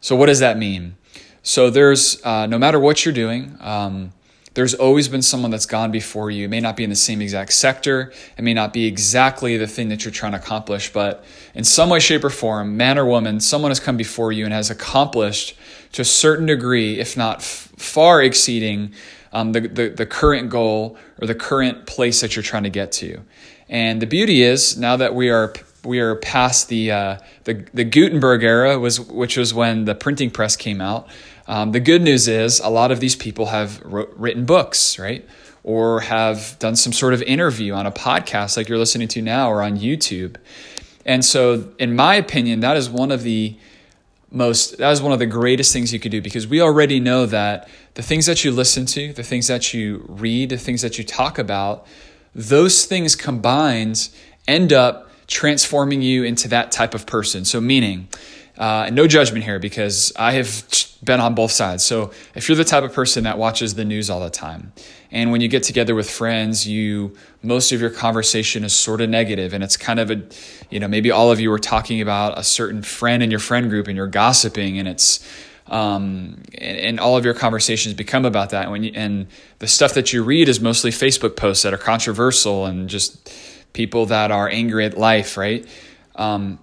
So, 0.01 0.15
what 0.15 0.27
does 0.27 0.41
that 0.41 0.59
mean? 0.59 0.97
So, 1.43 1.71
there's 1.71 2.25
uh, 2.25 2.47
no 2.47 2.59
matter 2.59 2.79
what 2.79 3.05
you're 3.05 3.15
doing, 3.15 3.57
um, 3.61 4.13
there's 4.55 4.75
always 4.75 5.09
been 5.09 5.23
someone 5.23 5.51
that's 5.51 5.67
gone 5.67 5.91
before 5.91 6.31
you. 6.31 6.45
It 6.45 6.49
may 6.49 6.61
not 6.61 6.77
be 6.77 6.85
in 6.85 6.91
the 6.91 6.97
same 6.97 7.23
exact 7.23 7.53
sector, 7.53 8.13
it 8.37 8.43
may 8.43 8.55
not 8.55 8.73
be 8.73 8.87
exactly 8.87 9.57
the 9.57 9.67
thing 9.67 9.89
that 9.89 10.05
you're 10.05 10.13
trying 10.13 10.33
to 10.33 10.39
accomplish, 10.39 10.93
but 10.93 11.25
in 11.55 11.65
some 11.65 11.89
way, 11.89 12.01
shape, 12.01 12.25
or 12.25 12.31
form, 12.31 12.77
man 12.77 12.99
or 12.99 13.07
woman, 13.07 13.41
someone 13.41 13.71
has 13.71 13.81
come 13.81 13.97
before 13.97 14.31
you 14.31 14.45
and 14.45 14.53
has 14.53 14.71
accomplished 14.71 15.57
to 15.93 16.03
a 16.03 16.05
certain 16.05 16.47
degree, 16.47 16.99
if 16.99 17.17
not 17.17 17.39
f- 17.39 17.73
far 17.77 18.23
exceeding 18.23 18.93
um, 19.33 19.53
the, 19.53 19.61
the, 19.61 19.89
the 19.89 20.07
current 20.07 20.51
goal 20.51 20.99
or 21.21 21.27
the 21.27 21.35
current 21.35 21.87
place 21.87 22.21
that 22.21 22.37
you're 22.37 22.43
trying 22.43 22.65
to 22.65 22.71
get 22.71 22.93
to. 22.93 23.21
And 23.69 24.03
the 24.03 24.07
beauty 24.07 24.43
is, 24.43 24.77
now 24.77 24.97
that 24.97 25.15
we 25.15 25.31
are 25.31 25.55
we 25.85 26.01
are 26.01 26.15
past 26.17 26.69
the, 26.69 26.91
uh, 26.91 27.19
the 27.45 27.67
the 27.75 27.85
Gutenberg 27.85 28.45
era, 28.45 28.79
was 28.79 29.01
which 29.01 29.37
was 29.37 29.53
when 29.53 29.85
the 29.85 29.95
printing 29.95 30.31
press 30.31 30.57
came 30.57 30.81
out. 30.81 31.09
Um, 31.47 31.73
the 31.73 31.81
good 31.81 32.03
news 32.03 32.29
is 32.29 32.61
a 32.61 32.69
lot 32.69 32.93
of 32.93 33.01
these 33.01 33.17
people 33.17 33.47
have 33.47 33.81
wrote, 33.83 34.13
written 34.17 34.45
books, 34.45 34.99
right? 34.99 35.27
Or 35.65 36.01
have 36.01 36.57
done 36.59 36.77
some 36.77 36.93
sort 36.93 37.15
of 37.15 37.23
interview 37.23 37.73
on 37.73 37.87
a 37.87 37.93
podcast 37.93 38.57
like 38.57 38.69
you're 38.69 38.79
listening 38.79 39.09
to 39.09 39.23
now 39.23 39.51
or 39.51 39.63
on 39.63 39.79
YouTube. 39.79 40.37
And 41.05 41.25
so, 41.25 41.73
in 41.79 41.97
my 41.97 42.15
opinion, 42.15 42.61
that 42.61 42.77
is 42.77 42.89
one 42.89 43.11
of 43.11 43.23
the 43.23 43.57
most, 44.31 44.79
that 44.79 44.91
is 44.93 45.03
one 45.03 45.13
of 45.13 45.19
the 45.19 45.27
greatest 45.27 45.73
things 45.73 45.93
you 45.93 45.99
could 45.99 46.13
do 46.13 46.23
because 46.23 46.47
we 46.47 46.61
already 46.61 47.01
know 47.01 47.27
that 47.27 47.69
the 47.95 48.03
things 48.03 48.27
that 48.27 48.45
you 48.45 48.53
listen 48.53 48.87
to, 48.87 49.13
the 49.13 49.23
things 49.23 49.49
that 49.49 49.75
you 49.75 50.05
read, 50.09 50.51
the 50.51 50.57
things 50.57 50.83
that 50.83 50.97
you 50.97 51.05
talk 51.05 51.39
about, 51.39 51.87
those 52.35 52.87
things 52.87 53.15
combined 53.15 54.09
end 54.49 54.73
up 54.73 55.11
transforming 55.33 56.03
you 56.03 56.25
into 56.25 56.49
that 56.49 56.71
type 56.71 56.95
of 56.95 57.07
person. 57.07 57.45
So, 57.45 57.61
meaning, 57.61 58.09
uh, 58.59 58.91
no 58.93 59.07
judgment 59.07 59.45
here 59.45 59.59
because 59.59 60.13
I 60.17 60.33
have 60.33 60.65
been 61.03 61.21
on 61.21 61.35
both 61.35 61.51
sides. 61.51 61.83
So 61.83 62.13
if 62.35 62.49
you're 62.49 62.57
the 62.57 62.65
type 62.65 62.85
of 62.85 62.93
person 62.93 63.25
that 63.25 63.39
watches 63.39 63.75
the 63.75 63.85
news 63.85 64.11
all 64.11 64.21
the 64.21 64.31
time, 64.31 64.73
and 65.11 65.33
when 65.33 65.41
you 65.41 65.49
get 65.49 65.63
together 65.63 65.95
with 65.95 66.09
friends, 66.09 66.69
you 66.69 67.17
most 67.43 67.73
of 67.73 67.81
your 67.81 67.91
conversation 67.91 68.63
is 68.63 68.75
sort 68.75 69.01
of 69.01 69.09
negative, 69.09 69.53
and 69.53 69.65
it's 69.65 69.77
kind 69.77 69.99
of 69.99 70.11
a, 70.11 70.23
you 70.71 70.79
know, 70.79 70.87
maybe 70.87 71.11
all 71.11 71.33
of 71.33 71.41
you 71.41 71.51
are 71.53 71.59
talking 71.59 72.01
about 72.01 72.39
a 72.39 72.45
certain 72.45 72.83
friend 72.83 73.23
in 73.23 73.31
your 73.31 73.41
friend 73.41 73.69
group, 73.69 73.89
and 73.89 73.97
you're 73.97 74.07
gossiping, 74.07 74.79
and 74.79 74.87
it's, 74.87 75.27
um, 75.67 76.43
and, 76.55 76.79
and 76.79 77.01
all 77.01 77.17
of 77.17 77.25
your 77.25 77.35
conversations 77.35 77.95
become 77.95 78.25
about 78.25 78.51
that. 78.51 78.71
When 78.71 78.85
you, 78.85 78.93
and 78.95 79.27
the 79.59 79.67
stuff 79.67 79.95
that 79.95 80.13
you 80.13 80.23
read 80.23 80.49
is 80.49 80.61
mostly 80.61 80.91
Facebook 80.91 81.37
posts 81.37 81.63
that 81.65 81.75
are 81.75 81.79
controversial 81.79 82.67
and 82.67 82.89
just 82.89 83.33
people 83.73 84.07
that 84.07 84.31
are 84.31 84.49
angry 84.49 84.85
at 84.85 84.97
life, 84.97 85.37
right? 85.37 85.67
Um, 86.17 86.59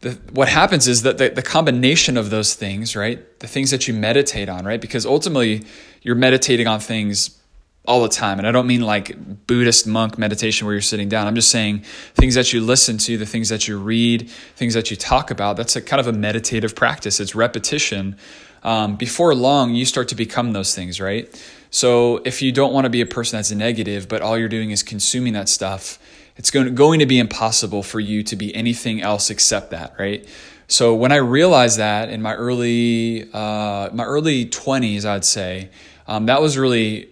the, 0.00 0.12
what 0.32 0.48
happens 0.48 0.86
is 0.86 1.02
that 1.02 1.18
the, 1.18 1.30
the 1.30 1.42
combination 1.42 2.16
of 2.16 2.30
those 2.30 2.54
things, 2.54 2.94
right? 2.94 3.38
The 3.40 3.48
things 3.48 3.70
that 3.70 3.88
you 3.88 3.94
meditate 3.94 4.48
on, 4.48 4.64
right? 4.64 4.80
Because 4.80 5.04
ultimately 5.04 5.64
you're 6.02 6.14
meditating 6.14 6.66
on 6.66 6.78
things 6.78 7.38
all 7.84 8.02
the 8.02 8.08
time. 8.08 8.38
And 8.38 8.46
I 8.46 8.52
don't 8.52 8.66
mean 8.66 8.82
like 8.82 9.46
Buddhist 9.46 9.86
monk 9.86 10.18
meditation 10.18 10.66
where 10.66 10.74
you're 10.74 10.82
sitting 10.82 11.08
down. 11.08 11.26
I'm 11.26 11.34
just 11.34 11.50
saying 11.50 11.80
things 12.14 12.34
that 12.34 12.52
you 12.52 12.60
listen 12.60 12.98
to, 12.98 13.16
the 13.16 13.26
things 13.26 13.48
that 13.48 13.66
you 13.66 13.78
read, 13.78 14.28
things 14.56 14.74
that 14.74 14.90
you 14.90 14.96
talk 14.96 15.30
about. 15.30 15.56
That's 15.56 15.74
a 15.74 15.80
kind 15.80 15.98
of 15.98 16.06
a 16.06 16.12
meditative 16.12 16.76
practice. 16.76 17.18
It's 17.18 17.34
repetition. 17.34 18.16
Um, 18.62 18.96
before 18.96 19.34
long, 19.34 19.74
you 19.74 19.86
start 19.86 20.08
to 20.08 20.14
become 20.14 20.52
those 20.52 20.74
things, 20.74 21.00
right? 21.00 21.34
So 21.70 22.20
if 22.24 22.40
you 22.42 22.52
don't 22.52 22.72
want 22.72 22.84
to 22.84 22.90
be 22.90 23.00
a 23.00 23.06
person 23.06 23.38
that's 23.38 23.50
negative, 23.50 24.08
but 24.08 24.22
all 24.22 24.38
you're 24.38 24.48
doing 24.48 24.70
is 24.70 24.82
consuming 24.82 25.34
that 25.34 25.48
stuff, 25.48 25.98
it's 26.36 26.50
going 26.50 26.66
to, 26.66 26.72
going 26.72 27.00
to 27.00 27.06
be 27.06 27.18
impossible 27.18 27.82
for 27.82 28.00
you 28.00 28.22
to 28.22 28.36
be 28.36 28.54
anything 28.54 29.02
else 29.02 29.28
except 29.28 29.70
that, 29.70 29.94
right? 29.98 30.26
So 30.68 30.94
when 30.94 31.12
I 31.12 31.16
realized 31.16 31.78
that 31.78 32.10
in 32.10 32.20
my 32.22 32.34
early 32.34 33.28
uh, 33.32 33.88
my 33.92 34.04
early 34.04 34.44
twenties, 34.46 35.06
I'd 35.06 35.24
say 35.24 35.70
um, 36.06 36.26
that 36.26 36.42
was 36.42 36.58
really 36.58 37.08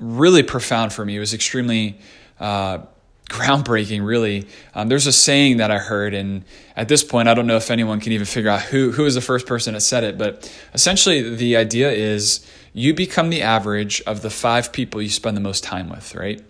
really 0.00 0.42
profound 0.42 0.92
for 0.92 1.04
me. 1.04 1.16
It 1.16 1.20
was 1.20 1.32
extremely 1.32 1.98
uh, 2.40 2.78
groundbreaking, 3.30 4.04
really. 4.04 4.46
Um, 4.74 4.88
there's 4.88 5.06
a 5.06 5.12
saying 5.12 5.58
that 5.58 5.70
I 5.70 5.78
heard, 5.78 6.14
and 6.14 6.44
at 6.76 6.88
this 6.88 7.04
point, 7.04 7.28
I 7.28 7.34
don't 7.34 7.46
know 7.46 7.56
if 7.56 7.70
anyone 7.70 8.00
can 8.00 8.12
even 8.12 8.26
figure 8.26 8.50
out 8.50 8.62
who 8.62 8.90
who 8.90 9.04
was 9.04 9.14
the 9.14 9.20
first 9.20 9.46
person 9.46 9.74
that 9.74 9.80
said 9.80 10.04
it, 10.04 10.18
but 10.18 10.52
essentially, 10.74 11.34
the 11.36 11.56
idea 11.56 11.90
is 11.90 12.44
you 12.76 12.92
become 12.92 13.30
the 13.30 13.40
average 13.40 14.02
of 14.02 14.20
the 14.20 14.28
five 14.28 14.70
people 14.70 15.00
you 15.00 15.08
spend 15.08 15.34
the 15.34 15.40
most 15.40 15.64
time 15.64 15.88
with, 15.88 16.14
right? 16.14 16.42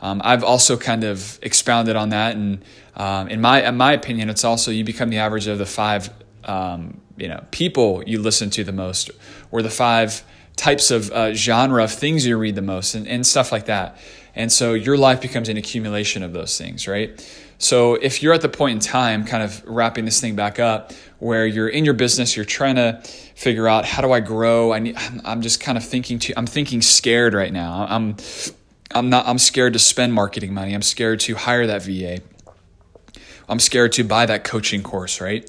Um, 0.00 0.22
I've 0.24 0.44
also 0.44 0.76
kind 0.76 1.02
of 1.02 1.40
expounded 1.42 1.96
on 1.96 2.10
that, 2.10 2.36
and 2.36 2.64
um, 2.94 3.26
in 3.28 3.40
my 3.40 3.66
in 3.66 3.76
my 3.76 3.92
opinion, 3.92 4.30
it's 4.30 4.44
also 4.44 4.70
you 4.70 4.84
become 4.84 5.10
the 5.10 5.18
average 5.18 5.48
of 5.48 5.58
the 5.58 5.66
five 5.66 6.08
um, 6.44 7.00
you 7.16 7.26
know 7.26 7.44
people 7.50 8.04
you 8.06 8.20
listen 8.20 8.48
to 8.50 8.62
the 8.62 8.72
most, 8.72 9.10
or 9.50 9.60
the 9.60 9.70
five 9.70 10.22
types 10.54 10.92
of 10.92 11.10
uh, 11.10 11.34
genre 11.34 11.82
of 11.82 11.92
things 11.92 12.24
you 12.24 12.38
read 12.38 12.54
the 12.54 12.62
most, 12.62 12.94
and, 12.94 13.08
and 13.08 13.26
stuff 13.26 13.50
like 13.50 13.66
that. 13.66 13.98
And 14.36 14.52
so 14.52 14.74
your 14.74 14.96
life 14.96 15.20
becomes 15.20 15.48
an 15.48 15.56
accumulation 15.56 16.22
of 16.22 16.32
those 16.32 16.56
things, 16.56 16.86
right? 16.86 17.10
So 17.62 17.94
if 17.94 18.24
you're 18.24 18.32
at 18.32 18.40
the 18.40 18.48
point 18.48 18.72
in 18.72 18.80
time, 18.80 19.24
kind 19.24 19.42
of 19.42 19.62
wrapping 19.64 20.04
this 20.04 20.20
thing 20.20 20.34
back 20.34 20.58
up, 20.58 20.92
where 21.20 21.46
you're 21.46 21.68
in 21.68 21.84
your 21.84 21.94
business, 21.94 22.34
you're 22.34 22.44
trying 22.44 22.74
to 22.74 23.00
figure 23.36 23.68
out 23.68 23.84
how 23.84 24.02
do 24.02 24.10
I 24.10 24.18
grow? 24.18 24.72
I 24.72 24.80
need, 24.80 24.96
I'm 25.24 25.42
just 25.42 25.60
kind 25.60 25.78
of 25.78 25.84
thinking 25.84 26.18
too, 26.18 26.32
I'm 26.36 26.46
thinking 26.46 26.82
scared 26.82 27.34
right 27.34 27.52
now. 27.52 27.86
I'm 27.88 28.16
I'm 28.94 29.10
not 29.10 29.26
I'm 29.28 29.38
scared 29.38 29.74
to 29.74 29.78
spend 29.78 30.12
marketing 30.12 30.52
money. 30.52 30.74
I'm 30.74 30.82
scared 30.82 31.20
to 31.20 31.36
hire 31.36 31.68
that 31.68 31.82
VA. 31.82 32.20
I'm 33.48 33.60
scared 33.60 33.92
to 33.92 34.04
buy 34.04 34.26
that 34.26 34.42
coaching 34.42 34.82
course, 34.82 35.20
right? 35.20 35.48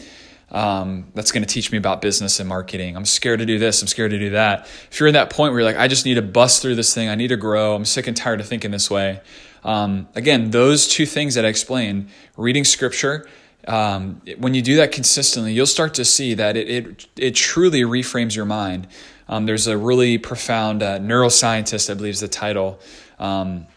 Um, 0.51 1.11
that's 1.15 1.31
going 1.31 1.43
to 1.43 1.51
teach 1.51 1.71
me 1.71 1.79
about 1.79 1.99
business 1.99 2.39
and 2.39 2.47
marketing. 2.47 2.95
I'm 2.95 3.05
scared 3.05 3.39
to 3.39 3.45
do 3.45 3.57
this. 3.57 3.81
I'm 3.81 3.87
scared 3.87 4.11
to 4.11 4.19
do 4.19 4.29
that. 4.31 4.67
If 4.91 4.99
you're 4.99 5.07
in 5.07 5.15
that 5.15 5.31
point 5.31 5.51
where 5.51 5.61
you're 5.61 5.69
like, 5.69 5.79
I 5.79 5.87
just 5.87 6.05
need 6.05 6.13
to 6.13 6.21
bust 6.21 6.61
through 6.61 6.75
this 6.75 6.93
thing. 6.93 7.09
I 7.09 7.15
need 7.15 7.29
to 7.29 7.37
grow. 7.37 7.73
I'm 7.73 7.85
sick 7.85 8.05
and 8.05 8.15
tired 8.15 8.39
of 8.39 8.47
thinking 8.47 8.69
this 8.69 8.91
way. 8.91 9.21
Um, 9.63 10.07
again, 10.15 10.51
those 10.51 10.87
two 10.87 11.05
things 11.05 11.35
that 11.35 11.45
I 11.45 11.47
explained, 11.47 12.09
reading 12.37 12.63
scripture, 12.63 13.27
um, 13.67 14.21
when 14.37 14.53
you 14.53 14.61
do 14.61 14.75
that 14.77 14.91
consistently, 14.91 15.53
you'll 15.53 15.65
start 15.65 15.93
to 15.95 16.05
see 16.05 16.33
that 16.33 16.57
it, 16.57 16.69
it, 16.69 17.07
it 17.15 17.35
truly 17.35 17.81
reframes 17.81 18.35
your 18.35 18.45
mind. 18.45 18.87
Um, 19.29 19.45
there's 19.45 19.67
a 19.67 19.77
really 19.77 20.17
profound 20.17 20.83
uh, 20.83 20.99
neuroscientist, 20.99 21.89
I 21.89 21.93
believe 21.93 22.13
is 22.13 22.19
the 22.19 22.27
title, 22.27 22.79
um, 23.19 23.67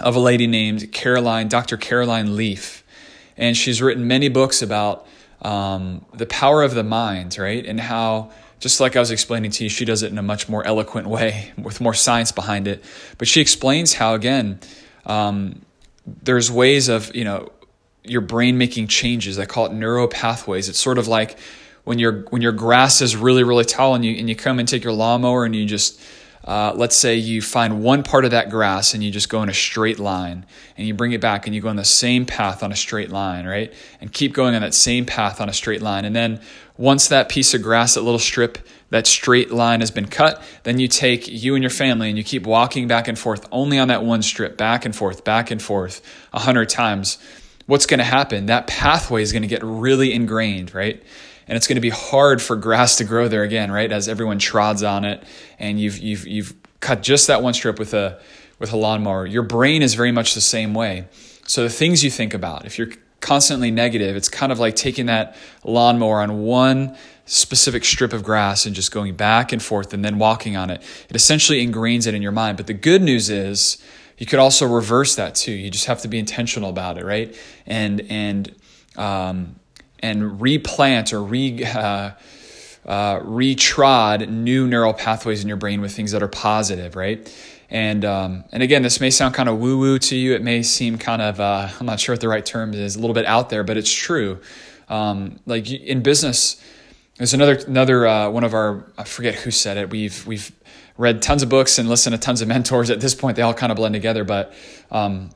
of 0.00 0.16
a 0.16 0.18
lady 0.18 0.46
named 0.46 0.92
Caroline, 0.92 1.48
Dr. 1.48 1.76
Caroline 1.76 2.36
Leaf. 2.36 2.82
And 3.36 3.56
she's 3.56 3.82
written 3.82 4.06
many 4.06 4.28
books 4.28 4.62
about 4.62 5.06
um, 5.42 6.06
the 6.14 6.26
power 6.26 6.62
of 6.62 6.74
the 6.74 6.84
mind, 6.84 7.36
right? 7.36 7.64
And 7.66 7.80
how, 7.80 8.30
just 8.60 8.80
like 8.80 8.96
I 8.96 9.00
was 9.00 9.10
explaining 9.10 9.50
to 9.52 9.64
you, 9.64 9.70
she 9.70 9.84
does 9.84 10.02
it 10.02 10.10
in 10.10 10.18
a 10.18 10.22
much 10.22 10.48
more 10.48 10.64
eloquent 10.64 11.06
way 11.06 11.52
with 11.58 11.80
more 11.80 11.94
science 11.94 12.32
behind 12.32 12.66
it. 12.66 12.82
But 13.18 13.28
she 13.28 13.42
explains 13.42 13.94
how, 13.94 14.14
again, 14.14 14.60
um, 15.06 15.62
there's 16.06 16.50
ways 16.50 16.88
of, 16.88 17.14
you 17.14 17.24
know, 17.24 17.50
your 18.04 18.20
brain 18.20 18.58
making 18.58 18.88
changes. 18.88 19.38
I 19.38 19.46
call 19.46 19.66
it 19.66 19.72
neural 19.72 20.08
pathways. 20.08 20.68
It's 20.68 20.78
sort 20.78 20.98
of 20.98 21.06
like 21.08 21.38
when 21.84 21.98
your 21.98 22.22
when 22.30 22.42
your 22.42 22.52
grass 22.52 23.00
is 23.00 23.16
really 23.16 23.42
really 23.42 23.64
tall 23.64 23.94
and 23.94 24.04
you 24.04 24.16
and 24.16 24.28
you 24.28 24.36
come 24.36 24.58
and 24.58 24.68
take 24.68 24.84
your 24.84 24.92
lawnmower 24.92 25.44
and 25.44 25.54
you 25.54 25.66
just 25.66 26.00
uh, 26.44 26.72
let's 26.74 26.96
say 26.96 27.14
you 27.14 27.40
find 27.40 27.84
one 27.84 28.02
part 28.02 28.24
of 28.24 28.32
that 28.32 28.50
grass 28.50 28.94
and 28.94 29.04
you 29.04 29.12
just 29.12 29.28
go 29.28 29.42
in 29.44 29.48
a 29.48 29.54
straight 29.54 30.00
line 30.00 30.44
and 30.76 30.88
you 30.88 30.92
bring 30.94 31.12
it 31.12 31.20
back 31.20 31.46
and 31.46 31.54
you 31.54 31.60
go 31.60 31.68
on 31.68 31.76
the 31.76 31.84
same 31.84 32.26
path 32.26 32.64
on 32.64 32.72
a 32.72 32.76
straight 32.76 33.10
line, 33.10 33.46
right? 33.46 33.72
And 34.00 34.12
keep 34.12 34.32
going 34.32 34.56
on 34.56 34.62
that 34.62 34.74
same 34.74 35.06
path 35.06 35.40
on 35.40 35.48
a 35.48 35.52
straight 35.52 35.82
line. 35.82 36.04
And 36.04 36.16
then 36.16 36.40
once 36.76 37.06
that 37.08 37.28
piece 37.28 37.54
of 37.54 37.62
grass, 37.62 37.94
that 37.94 38.02
little 38.02 38.18
strip 38.18 38.58
that 38.92 39.06
straight 39.06 39.50
line 39.50 39.80
has 39.80 39.90
been 39.90 40.06
cut, 40.06 40.42
then 40.64 40.78
you 40.78 40.86
take 40.86 41.26
you 41.26 41.54
and 41.54 41.62
your 41.62 41.70
family 41.70 42.10
and 42.10 42.18
you 42.18 42.22
keep 42.22 42.46
walking 42.46 42.86
back 42.86 43.08
and 43.08 43.18
forth 43.18 43.48
only 43.50 43.78
on 43.78 43.88
that 43.88 44.04
one 44.04 44.20
strip, 44.20 44.58
back 44.58 44.84
and 44.84 44.94
forth, 44.94 45.24
back 45.24 45.50
and 45.50 45.62
forth, 45.62 46.02
a 46.34 46.38
hundred 46.38 46.68
times. 46.68 47.16
What's 47.64 47.86
going 47.86 47.98
to 47.98 48.04
happen? 48.04 48.46
That 48.46 48.66
pathway 48.66 49.22
is 49.22 49.32
going 49.32 49.42
to 49.42 49.48
get 49.48 49.62
really 49.64 50.12
ingrained, 50.12 50.74
right? 50.74 51.02
And 51.48 51.56
it's 51.56 51.66
going 51.66 51.76
to 51.76 51.80
be 51.80 51.88
hard 51.88 52.42
for 52.42 52.54
grass 52.54 52.96
to 52.96 53.04
grow 53.04 53.28
there 53.28 53.44
again, 53.44 53.72
right? 53.72 53.90
As 53.90 54.08
everyone 54.08 54.38
trods 54.38 54.82
on 54.82 55.06
it, 55.06 55.24
and 55.58 55.80
you've 55.80 55.96
you've 55.96 56.26
you've 56.26 56.54
cut 56.80 57.02
just 57.02 57.28
that 57.28 57.42
one 57.42 57.54
strip 57.54 57.78
with 57.78 57.94
a 57.94 58.20
with 58.58 58.74
a 58.74 58.76
lawnmower. 58.76 59.24
Your 59.24 59.42
brain 59.42 59.80
is 59.80 59.94
very 59.94 60.12
much 60.12 60.34
the 60.34 60.42
same 60.42 60.74
way. 60.74 61.06
So 61.46 61.62
the 61.62 61.70
things 61.70 62.04
you 62.04 62.10
think 62.10 62.34
about, 62.34 62.66
if 62.66 62.76
you're 62.76 62.90
constantly 63.22 63.70
negative, 63.70 64.16
it's 64.16 64.28
kind 64.28 64.52
of 64.52 64.58
like 64.58 64.76
taking 64.76 65.06
that 65.06 65.36
lawnmower 65.64 66.20
on 66.20 66.42
one 66.42 66.96
specific 67.24 67.84
strip 67.84 68.12
of 68.12 68.22
grass 68.22 68.66
and 68.66 68.74
just 68.74 68.92
going 68.92 69.14
back 69.14 69.52
and 69.52 69.62
forth 69.62 69.94
and 69.94 70.04
then 70.04 70.18
walking 70.18 70.56
on 70.56 70.68
it. 70.68 70.82
It 71.08 71.16
essentially 71.16 71.66
ingrains 71.66 72.06
it 72.06 72.14
in 72.14 72.20
your 72.20 72.32
mind. 72.32 72.56
But 72.58 72.66
the 72.66 72.74
good 72.74 73.00
news 73.00 73.30
is 73.30 73.82
you 74.18 74.26
could 74.26 74.38
also 74.38 74.66
reverse 74.66 75.16
that 75.16 75.34
too. 75.34 75.52
You 75.52 75.70
just 75.70 75.86
have 75.86 76.02
to 76.02 76.08
be 76.08 76.18
intentional 76.18 76.68
about 76.68 76.98
it, 76.98 77.04
right? 77.04 77.34
And 77.66 78.02
and 78.10 78.54
um, 78.96 79.56
and 80.00 80.40
replant 80.40 81.12
or 81.12 81.22
re 81.22 81.64
uh, 81.64 82.10
uh, 82.84 83.20
retrod 83.20 84.28
new 84.28 84.66
neural 84.66 84.92
pathways 84.92 85.42
in 85.42 85.48
your 85.48 85.56
brain 85.56 85.80
with 85.80 85.94
things 85.94 86.12
that 86.12 86.22
are 86.22 86.28
positive, 86.28 86.96
right? 86.96 87.32
And 87.72 88.04
um, 88.04 88.44
and 88.52 88.62
again, 88.62 88.82
this 88.82 89.00
may 89.00 89.08
sound 89.08 89.34
kind 89.34 89.48
of 89.48 89.58
woo 89.58 89.78
woo 89.78 89.98
to 89.98 90.14
you. 90.14 90.34
It 90.34 90.42
may 90.42 90.62
seem 90.62 90.98
kind 90.98 91.22
of 91.22 91.40
uh, 91.40 91.70
I'm 91.80 91.86
not 91.86 91.98
sure 91.98 92.12
what 92.12 92.20
the 92.20 92.28
right 92.28 92.44
term 92.44 92.74
is, 92.74 92.96
a 92.96 93.00
little 93.00 93.14
bit 93.14 93.24
out 93.24 93.48
there, 93.48 93.64
but 93.64 93.78
it's 93.78 93.90
true. 93.90 94.40
Um, 94.90 95.40
like 95.46 95.70
in 95.70 96.02
business, 96.02 96.62
there's 97.16 97.32
another 97.32 97.54
another 97.66 98.06
uh, 98.06 98.28
one 98.28 98.44
of 98.44 98.52
our 98.52 98.92
I 98.98 99.04
forget 99.04 99.36
who 99.36 99.50
said 99.50 99.78
it. 99.78 99.88
We've 99.88 100.26
we've 100.26 100.52
read 100.98 101.22
tons 101.22 101.42
of 101.42 101.48
books 101.48 101.78
and 101.78 101.88
listened 101.88 102.14
to 102.14 102.20
tons 102.20 102.42
of 102.42 102.48
mentors. 102.54 102.90
At 102.90 103.00
this 103.00 103.14
point, 103.14 103.36
they 103.36 103.42
all 103.42 103.54
kind 103.54 103.72
of 103.72 103.76
blend 103.76 103.94
together. 103.94 104.22
But 104.22 104.52
um, 104.90 105.30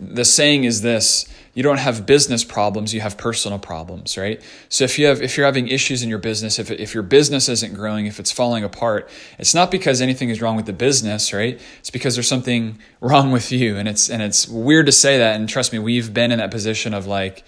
the 0.00 0.24
saying 0.24 0.64
is 0.64 0.82
this: 0.82 1.32
you 1.56 1.62
don't 1.62 1.78
have 1.78 2.04
business 2.04 2.44
problems, 2.44 2.92
you 2.92 3.00
have 3.00 3.16
personal 3.16 3.58
problems, 3.58 4.18
right? 4.18 4.42
So 4.68 4.84
if 4.84 4.98
you 4.98 5.06
have 5.06 5.22
if 5.22 5.38
you're 5.38 5.46
having 5.46 5.68
issues 5.68 6.02
in 6.02 6.10
your 6.10 6.18
business, 6.18 6.58
if 6.58 6.70
if 6.70 6.92
your 6.92 7.02
business 7.02 7.48
isn't 7.48 7.72
growing, 7.72 8.04
if 8.04 8.20
it's 8.20 8.30
falling 8.30 8.62
apart, 8.62 9.08
it's 9.38 9.54
not 9.54 9.70
because 9.70 10.02
anything 10.02 10.28
is 10.28 10.42
wrong 10.42 10.54
with 10.54 10.66
the 10.66 10.74
business, 10.74 11.32
right? 11.32 11.58
It's 11.78 11.88
because 11.88 12.14
there's 12.14 12.28
something 12.28 12.78
wrong 13.00 13.32
with 13.32 13.50
you, 13.50 13.78
and 13.78 13.88
it's 13.88 14.10
and 14.10 14.20
it's 14.22 14.46
weird 14.46 14.84
to 14.84 14.92
say 14.92 15.16
that. 15.16 15.34
And 15.34 15.48
trust 15.48 15.72
me, 15.72 15.78
we've 15.78 16.12
been 16.12 16.30
in 16.30 16.40
that 16.40 16.50
position 16.50 16.92
of 16.92 17.06
like, 17.06 17.42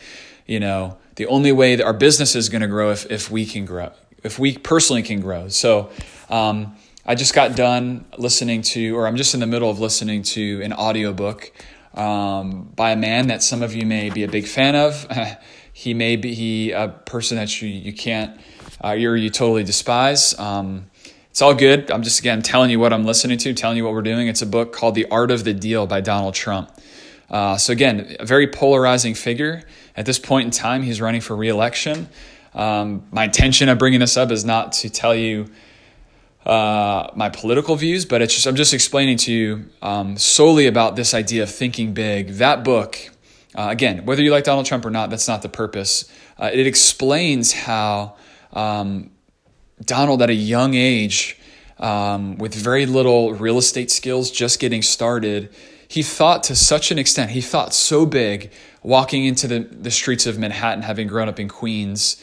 you 0.46 0.58
know 0.58 0.96
the 1.16 1.26
only 1.26 1.52
way 1.52 1.76
that 1.76 1.84
our 1.84 1.92
business 1.92 2.34
is 2.34 2.48
going 2.48 2.62
to 2.62 2.68
grow 2.68 2.92
if, 2.92 3.10
if 3.10 3.30
we 3.30 3.44
can 3.44 3.66
grow, 3.66 3.90
if 4.22 4.38
we 4.38 4.56
personally 4.56 5.02
can 5.02 5.20
grow. 5.20 5.48
So 5.48 5.90
um, 6.30 6.76
I 7.04 7.16
just 7.16 7.34
got 7.34 7.56
done 7.56 8.06
listening 8.16 8.62
to, 8.62 8.96
or 8.96 9.06
I'm 9.06 9.16
just 9.16 9.34
in 9.34 9.40
the 9.40 9.46
middle 9.46 9.68
of 9.68 9.80
listening 9.80 10.22
to 10.22 10.62
an 10.62 10.72
audiobook 10.72 11.52
um, 11.94 12.70
by 12.74 12.92
a 12.92 12.96
man 12.96 13.28
that 13.28 13.42
some 13.42 13.62
of 13.62 13.74
you 13.74 13.86
may 13.86 14.10
be 14.10 14.24
a 14.24 14.28
big 14.28 14.46
fan 14.46 14.74
of. 14.74 15.06
he 15.72 15.94
may 15.94 16.16
be 16.16 16.72
a 16.72 16.88
person 16.88 17.36
that 17.36 17.62
you, 17.62 17.68
you 17.68 17.92
can't, 17.92 18.38
uh, 18.84 18.90
you 18.90 19.12
you 19.14 19.30
totally 19.30 19.64
despise. 19.64 20.38
Um, 20.38 20.86
it's 21.30 21.42
all 21.42 21.54
good. 21.54 21.90
I'm 21.92 22.02
just, 22.02 22.18
again, 22.18 22.42
telling 22.42 22.70
you 22.70 22.80
what 22.80 22.92
I'm 22.92 23.04
listening 23.04 23.38
to, 23.38 23.54
telling 23.54 23.76
you 23.76 23.84
what 23.84 23.92
we're 23.92 24.02
doing. 24.02 24.26
It's 24.26 24.42
a 24.42 24.46
book 24.46 24.72
called 24.72 24.96
The 24.96 25.06
Art 25.08 25.30
of 25.30 25.44
the 25.44 25.54
Deal 25.54 25.86
by 25.86 26.00
Donald 26.00 26.34
Trump. 26.34 26.72
Uh, 27.30 27.56
so, 27.56 27.72
again, 27.72 28.16
a 28.18 28.26
very 28.26 28.48
polarizing 28.48 29.14
figure. 29.14 29.62
At 29.96 30.04
this 30.04 30.18
point 30.18 30.46
in 30.46 30.50
time, 30.50 30.82
he's 30.82 31.00
running 31.00 31.20
for 31.20 31.36
reelection. 31.36 32.08
Um, 32.54 33.06
my 33.12 33.24
intention 33.24 33.68
of 33.68 33.78
bringing 33.78 34.00
this 34.00 34.16
up 34.16 34.32
is 34.32 34.44
not 34.44 34.72
to 34.72 34.90
tell 34.90 35.14
you 35.14 35.46
uh, 36.48 37.10
my 37.14 37.28
political 37.28 37.76
views, 37.76 38.06
but 38.06 38.22
it's 38.22 38.34
just 38.34 38.46
I'm 38.46 38.56
just 38.56 38.72
explaining 38.72 39.18
to 39.18 39.32
you 39.32 39.66
um, 39.82 40.16
solely 40.16 40.66
about 40.66 40.96
this 40.96 41.12
idea 41.12 41.42
of 41.42 41.50
thinking 41.50 41.92
big. 41.92 42.28
That 42.34 42.64
book, 42.64 42.98
uh, 43.54 43.68
again, 43.70 44.06
whether 44.06 44.22
you 44.22 44.30
like 44.30 44.44
Donald 44.44 44.64
Trump 44.64 44.86
or 44.86 44.90
not, 44.90 45.10
that's 45.10 45.28
not 45.28 45.42
the 45.42 45.50
purpose. 45.50 46.10
Uh, 46.38 46.48
it 46.50 46.66
explains 46.66 47.52
how 47.52 48.16
um, 48.54 49.10
Donald, 49.84 50.22
at 50.22 50.30
a 50.30 50.34
young 50.34 50.72
age, 50.74 51.38
um, 51.78 52.38
with 52.38 52.54
very 52.54 52.86
little 52.86 53.34
real 53.34 53.58
estate 53.58 53.90
skills, 53.90 54.30
just 54.30 54.58
getting 54.58 54.80
started, 54.80 55.54
he 55.86 56.02
thought 56.02 56.42
to 56.44 56.56
such 56.56 56.90
an 56.90 56.98
extent, 56.98 57.32
he 57.32 57.42
thought 57.42 57.74
so 57.74 58.06
big, 58.06 58.50
walking 58.82 59.26
into 59.26 59.46
the, 59.46 59.60
the 59.60 59.90
streets 59.90 60.26
of 60.26 60.38
Manhattan, 60.38 60.82
having 60.82 61.08
grown 61.08 61.28
up 61.28 61.38
in 61.38 61.48
Queens, 61.48 62.22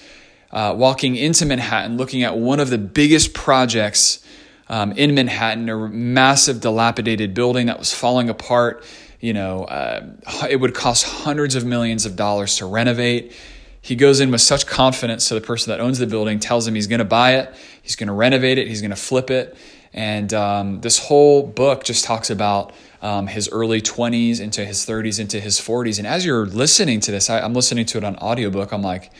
uh, 0.55 0.73
walking 0.73 1.17
into 1.17 1.45
Manhattan, 1.45 1.97
looking 1.97 2.23
at 2.23 2.37
one 2.37 2.61
of 2.61 2.69
the 2.69 2.77
biggest 2.77 3.33
projects 3.33 4.25
um, 4.69 4.93
in 4.93 5.13
Manhattan, 5.13 5.67
a 5.67 5.75
massive 5.89 6.61
dilapidated 6.61 7.33
building 7.33 7.65
that 7.67 7.77
was 7.77 7.93
falling 7.93 8.29
apart. 8.29 8.81
You 9.19 9.33
know, 9.33 9.65
uh, 9.65 10.07
it 10.49 10.55
would 10.55 10.73
cost 10.73 11.03
hundreds 11.03 11.55
of 11.55 11.65
millions 11.65 12.05
of 12.05 12.15
dollars 12.15 12.55
to 12.57 12.65
renovate. 12.65 13.33
He 13.81 13.97
goes 13.97 14.21
in 14.21 14.31
with 14.31 14.41
such 14.41 14.65
confidence 14.65 15.27
to 15.27 15.33
the 15.33 15.41
person 15.41 15.71
that 15.71 15.81
owns 15.81 15.99
the 15.99 16.07
building, 16.07 16.39
tells 16.39 16.65
him 16.65 16.73
he's 16.73 16.87
going 16.87 16.99
to 16.99 17.05
buy 17.05 17.35
it, 17.35 17.53
he's 17.83 17.97
going 17.97 18.07
to 18.07 18.13
renovate 18.13 18.57
it, 18.57 18.67
he's 18.69 18.81
going 18.81 18.91
to 18.91 18.95
flip 18.95 19.29
it. 19.29 19.57
And 19.93 20.33
um, 20.33 20.81
this 20.81 20.99
whole 20.99 21.43
book 21.43 21.83
just 21.83 22.05
talks 22.05 22.29
about 22.29 22.73
um, 23.01 23.27
his 23.27 23.49
early 23.49 23.81
20s 23.81 24.39
into 24.39 24.65
his 24.65 24.85
30s 24.85 25.19
into 25.19 25.39
his 25.39 25.59
40s. 25.59 25.99
And 25.99 26.07
as 26.07 26.25
you're 26.25 26.45
listening 26.45 27.01
to 27.01 27.11
this, 27.11 27.29
I, 27.29 27.41
I'm 27.41 27.53
listening 27.53 27.85
to 27.87 27.97
it 27.97 28.03
on 28.03 28.15
audiobook. 28.17 28.71
I'm 28.71 28.81
like, 28.81 29.11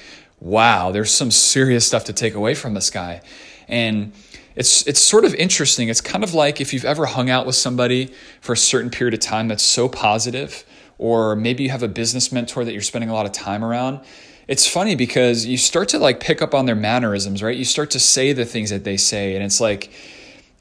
wow, 0.46 0.92
there's 0.92 1.12
some 1.12 1.32
serious 1.32 1.88
stuff 1.88 2.04
to 2.06 2.14
take 2.14 2.36
away 2.36 2.54
from 2.54 2.76
this 2.76 2.92
guy. 2.92 3.20
And 3.68 4.14
it's 4.56 4.86
it's 4.88 5.00
sort 5.00 5.26
of 5.26 5.34
interesting. 5.34 5.90
It's 5.90 6.02
kind 6.02 6.24
of 6.24 6.36
like 6.36 6.62
if 6.62 6.72
you've 6.72 6.86
ever 6.86 7.08
hung 7.08 7.32
out 7.32 7.48
with 7.48 7.56
somebody 7.56 8.14
for 8.42 8.54
a 8.54 8.58
certain 8.58 8.92
period 8.92 9.16
of 9.16 9.20
time 9.20 9.48
that's 9.48 9.64
so 9.64 9.90
positive, 9.90 10.64
or 11.00 11.36
maybe 11.36 11.64
you 11.64 11.72
have 11.72 11.82
a 11.82 11.88
business 11.88 12.32
mentor 12.32 12.64
that 12.64 12.74
you're 12.74 12.84
spending 12.84 13.10
a 13.10 13.14
lot 13.14 13.26
of 13.26 13.32
time 13.32 13.66
around. 13.66 14.00
It's 14.48 14.68
funny 14.68 14.94
because 14.94 15.48
you 15.48 15.58
start 15.58 15.90
to 15.90 16.00
like 16.00 16.20
pick 16.20 16.44
up 16.44 16.54
on 16.54 16.68
their 16.68 16.76
mannerisms, 16.76 17.42
right? 17.42 17.58
You 17.58 17.66
start 17.66 17.90
to 17.92 18.00
say 18.00 18.32
the 18.32 18.46
things 18.46 18.70
that 18.70 18.84
they 18.84 18.98
say, 18.98 19.36
and 19.36 19.44
it's 19.44 19.60
like 19.60 19.92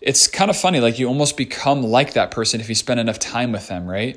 it's 0.00 0.26
kind 0.28 0.50
of 0.50 0.56
funny. 0.56 0.80
Like 0.80 0.98
you 0.98 1.08
almost 1.08 1.36
become 1.36 1.82
like 1.82 2.14
that 2.14 2.30
person 2.30 2.60
if 2.62 2.70
you 2.70 2.74
spend 2.74 3.00
enough 3.00 3.18
time 3.18 3.52
with 3.52 3.68
them, 3.68 3.86
right? 3.86 4.16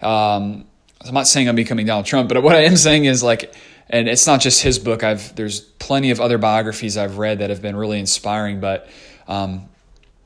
Um, 0.00 0.66
I'm 1.04 1.14
not 1.14 1.26
saying 1.26 1.48
I'm 1.48 1.56
becoming 1.56 1.86
Donald 1.86 2.06
Trump, 2.06 2.28
but 2.28 2.40
what 2.44 2.54
I 2.54 2.64
am 2.64 2.76
saying 2.76 3.06
is 3.06 3.22
like, 3.22 3.52
and 3.90 4.08
it's 4.08 4.26
not 4.26 4.40
just 4.40 4.62
his 4.62 4.78
book. 4.78 5.02
I've 5.02 5.34
there's 5.34 5.60
plenty 5.60 6.12
of 6.12 6.20
other 6.20 6.38
biographies 6.38 6.96
I've 6.96 7.18
read 7.18 7.40
that 7.40 7.50
have 7.50 7.60
been 7.60 7.76
really 7.76 7.98
inspiring. 7.98 8.60
But 8.60 8.88
um, 9.26 9.68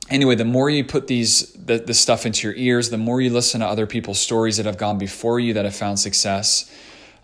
anyway, 0.09 0.35
the 0.35 0.45
more 0.45 0.69
you 0.69 0.85
put 0.85 1.07
these 1.07 1.51
the, 1.53 1.79
the 1.79 1.95
stuff 1.95 2.25
into 2.25 2.47
your 2.47 2.55
ears, 2.55 2.91
the 2.91 2.97
more 2.97 3.19
you 3.19 3.31
listen 3.31 3.61
to 3.61 3.67
other 3.67 3.87
people's 3.87 4.19
stories 4.19 4.57
that 4.57 4.67
have 4.67 4.77
gone 4.77 4.99
before 4.99 5.39
you 5.39 5.53
that 5.55 5.65
have 5.65 5.75
found 5.75 5.99
success. 5.99 6.71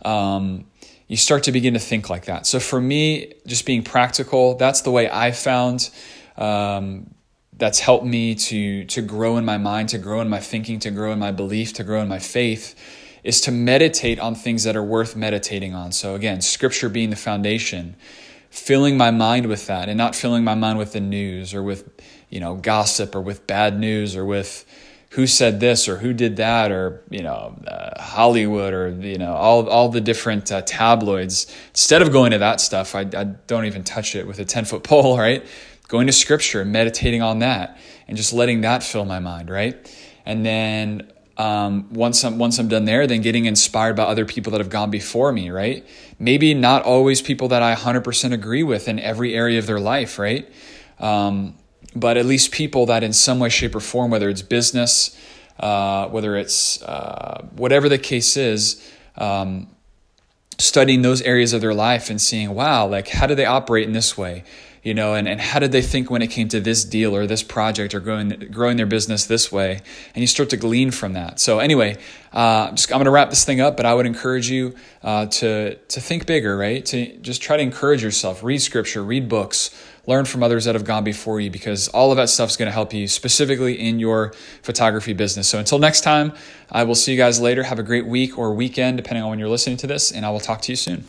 Um, 0.03 0.65
you 1.07 1.17
start 1.17 1.43
to 1.43 1.51
begin 1.51 1.73
to 1.75 1.79
think 1.79 2.09
like 2.09 2.25
that. 2.25 2.47
So 2.47 2.59
for 2.59 2.81
me, 2.81 3.33
just 3.45 3.65
being 3.65 3.83
practical, 3.83 4.55
that's 4.55 4.81
the 4.81 4.91
way 4.91 5.09
I 5.11 5.31
found 5.31 5.89
um, 6.37 7.13
that's 7.53 7.79
helped 7.79 8.05
me 8.05 8.33
to 8.33 8.85
to 8.85 9.01
grow 9.03 9.37
in 9.37 9.45
my 9.45 9.59
mind, 9.59 9.89
to 9.89 9.99
grow 9.99 10.21
in 10.21 10.29
my 10.29 10.39
thinking, 10.39 10.79
to 10.79 10.89
grow 10.89 11.11
in 11.11 11.19
my 11.19 11.31
belief, 11.31 11.73
to 11.73 11.83
grow 11.83 12.01
in 12.01 12.07
my 12.07 12.19
faith 12.19 12.75
is 13.23 13.41
to 13.41 13.51
meditate 13.51 14.19
on 14.19 14.35
things 14.35 14.63
that 14.63 14.75
are 14.75 14.83
worth 14.83 15.15
meditating 15.15 15.73
on. 15.73 15.91
So 15.91 16.15
again, 16.15 16.41
scripture 16.41 16.89
being 16.89 17.09
the 17.09 17.15
foundation, 17.15 17.95
filling 18.49 18.97
my 18.97 19.11
mind 19.11 19.45
with 19.47 19.67
that 19.67 19.89
and 19.89 19.97
not 19.97 20.15
filling 20.15 20.43
my 20.43 20.55
mind 20.55 20.77
with 20.77 20.93
the 20.93 20.99
news 20.99 21.53
or 21.53 21.63
with, 21.63 21.89
you 22.29 22.39
know, 22.39 22.55
gossip 22.55 23.15
or 23.15 23.21
with 23.21 23.45
bad 23.47 23.79
news 23.79 24.15
or 24.15 24.25
with 24.25 24.65
who 25.11 25.27
said 25.27 25.59
this 25.59 25.89
or 25.89 25.97
who 25.97 26.13
did 26.13 26.37
that 26.37 26.71
or 26.71 27.03
you 27.09 27.21
know 27.21 27.57
uh, 27.67 28.01
Hollywood 28.01 28.73
or 28.73 28.89
you 28.89 29.17
know 29.17 29.33
all 29.33 29.69
all 29.69 29.89
the 29.89 30.01
different 30.01 30.51
uh, 30.51 30.61
tabloids. 30.61 31.53
Instead 31.69 32.01
of 32.01 32.11
going 32.11 32.31
to 32.31 32.37
that 32.37 32.61
stuff, 32.61 32.95
I, 32.95 33.01
I 33.01 33.25
don't 33.25 33.65
even 33.65 33.83
touch 33.83 34.15
it 34.15 34.25
with 34.25 34.39
a 34.39 34.45
ten 34.45 34.65
foot 34.65 34.83
pole. 34.85 35.17
Right, 35.17 35.45
going 35.87 36.07
to 36.07 36.13
scripture, 36.13 36.63
meditating 36.65 37.21
on 37.21 37.39
that, 37.39 37.77
and 38.07 38.17
just 38.17 38.33
letting 38.33 38.61
that 38.61 38.83
fill 38.83 39.05
my 39.05 39.19
mind, 39.19 39.49
right? 39.49 39.75
And 40.25 40.45
then 40.45 41.11
um, 41.41 41.91
once 41.91 42.23
I'm 42.23 42.37
once 42.37 42.59
I'm 42.59 42.67
done 42.67 42.85
there, 42.85 43.07
then 43.07 43.21
getting 43.21 43.45
inspired 43.45 43.95
by 43.95 44.03
other 44.03 44.25
people 44.25 44.51
that 44.51 44.59
have 44.59 44.69
gone 44.69 44.91
before 44.91 45.31
me, 45.31 45.49
right? 45.49 45.83
Maybe 46.19 46.53
not 46.53 46.83
always 46.83 47.19
people 47.19 47.47
that 47.47 47.63
I 47.63 47.73
100% 47.73 48.31
agree 48.31 48.61
with 48.61 48.87
in 48.87 48.99
every 48.99 49.33
area 49.33 49.57
of 49.57 49.65
their 49.65 49.79
life, 49.79 50.19
right? 50.19 50.47
Um, 50.99 51.55
but 51.95 52.15
at 52.15 52.27
least 52.27 52.51
people 52.51 52.85
that 52.85 53.01
in 53.01 53.11
some 53.11 53.39
way, 53.39 53.49
shape, 53.49 53.73
or 53.73 53.79
form, 53.79 54.11
whether 54.11 54.29
it's 54.29 54.43
business, 54.43 55.17
uh, 55.59 56.09
whether 56.09 56.35
it's 56.35 56.79
uh, 56.83 57.47
whatever 57.55 57.89
the 57.89 57.97
case 57.97 58.37
is, 58.37 58.87
um, 59.15 59.67
studying 60.59 61.01
those 61.01 61.23
areas 61.23 61.53
of 61.53 61.61
their 61.61 61.73
life 61.73 62.11
and 62.11 62.21
seeing, 62.21 62.53
wow, 62.53 62.85
like 62.85 63.07
how 63.07 63.25
do 63.25 63.33
they 63.33 63.45
operate 63.45 63.87
in 63.87 63.93
this 63.93 64.15
way? 64.15 64.43
You 64.83 64.95
know, 64.95 65.13
and, 65.13 65.27
and 65.27 65.39
how 65.39 65.59
did 65.59 65.71
they 65.71 65.81
think 65.81 66.09
when 66.09 66.23
it 66.23 66.27
came 66.27 66.47
to 66.49 66.59
this 66.59 66.83
deal 66.83 67.15
or 67.15 67.27
this 67.27 67.43
project 67.43 67.93
or 67.93 67.99
growing, 67.99 68.29
growing 68.51 68.77
their 68.77 68.87
business 68.87 69.25
this 69.25 69.51
way? 69.51 69.81
And 70.15 70.21
you 70.21 70.27
start 70.27 70.49
to 70.49 70.57
glean 70.57 70.89
from 70.89 71.13
that. 71.13 71.39
So 71.39 71.59
anyway, 71.59 71.97
uh, 72.33 72.71
just, 72.71 72.91
I'm 72.91 72.97
going 72.97 73.05
to 73.05 73.11
wrap 73.11 73.29
this 73.29 73.45
thing 73.45 73.61
up, 73.61 73.77
but 73.77 73.85
I 73.85 73.93
would 73.93 74.07
encourage 74.07 74.49
you 74.49 74.73
uh, 75.03 75.27
to, 75.27 75.75
to 75.75 76.01
think 76.01 76.25
bigger, 76.25 76.57
right? 76.57 76.83
To 76.87 77.15
just 77.17 77.43
try 77.43 77.57
to 77.57 77.63
encourage 77.63 78.01
yourself, 78.01 78.41
read 78.41 78.59
scripture, 78.59 79.03
read 79.03 79.29
books, 79.29 79.69
learn 80.07 80.25
from 80.25 80.41
others 80.41 80.65
that 80.65 80.73
have 80.73 80.85
gone 80.85 81.03
before 81.03 81.39
you 81.39 81.51
because 81.51 81.87
all 81.89 82.09
of 82.09 82.17
that 82.17 82.29
stuff 82.29 82.49
is 82.49 82.57
going 82.57 82.67
to 82.67 82.73
help 82.73 82.91
you 82.91 83.07
specifically 83.07 83.79
in 83.79 83.99
your 83.99 84.33
photography 84.63 85.13
business. 85.13 85.47
So 85.47 85.59
until 85.59 85.77
next 85.77 86.01
time, 86.01 86.33
I 86.71 86.83
will 86.85 86.95
see 86.95 87.11
you 87.11 87.17
guys 87.19 87.39
later. 87.39 87.61
Have 87.61 87.77
a 87.77 87.83
great 87.83 88.07
week 88.07 88.35
or 88.37 88.51
weekend, 88.53 88.97
depending 88.97 89.23
on 89.23 89.29
when 89.29 89.37
you're 89.37 89.49
listening 89.49 89.77
to 89.77 89.87
this, 89.87 90.11
and 90.11 90.25
I 90.25 90.31
will 90.31 90.39
talk 90.39 90.61
to 90.63 90.71
you 90.71 90.75
soon. 90.75 91.03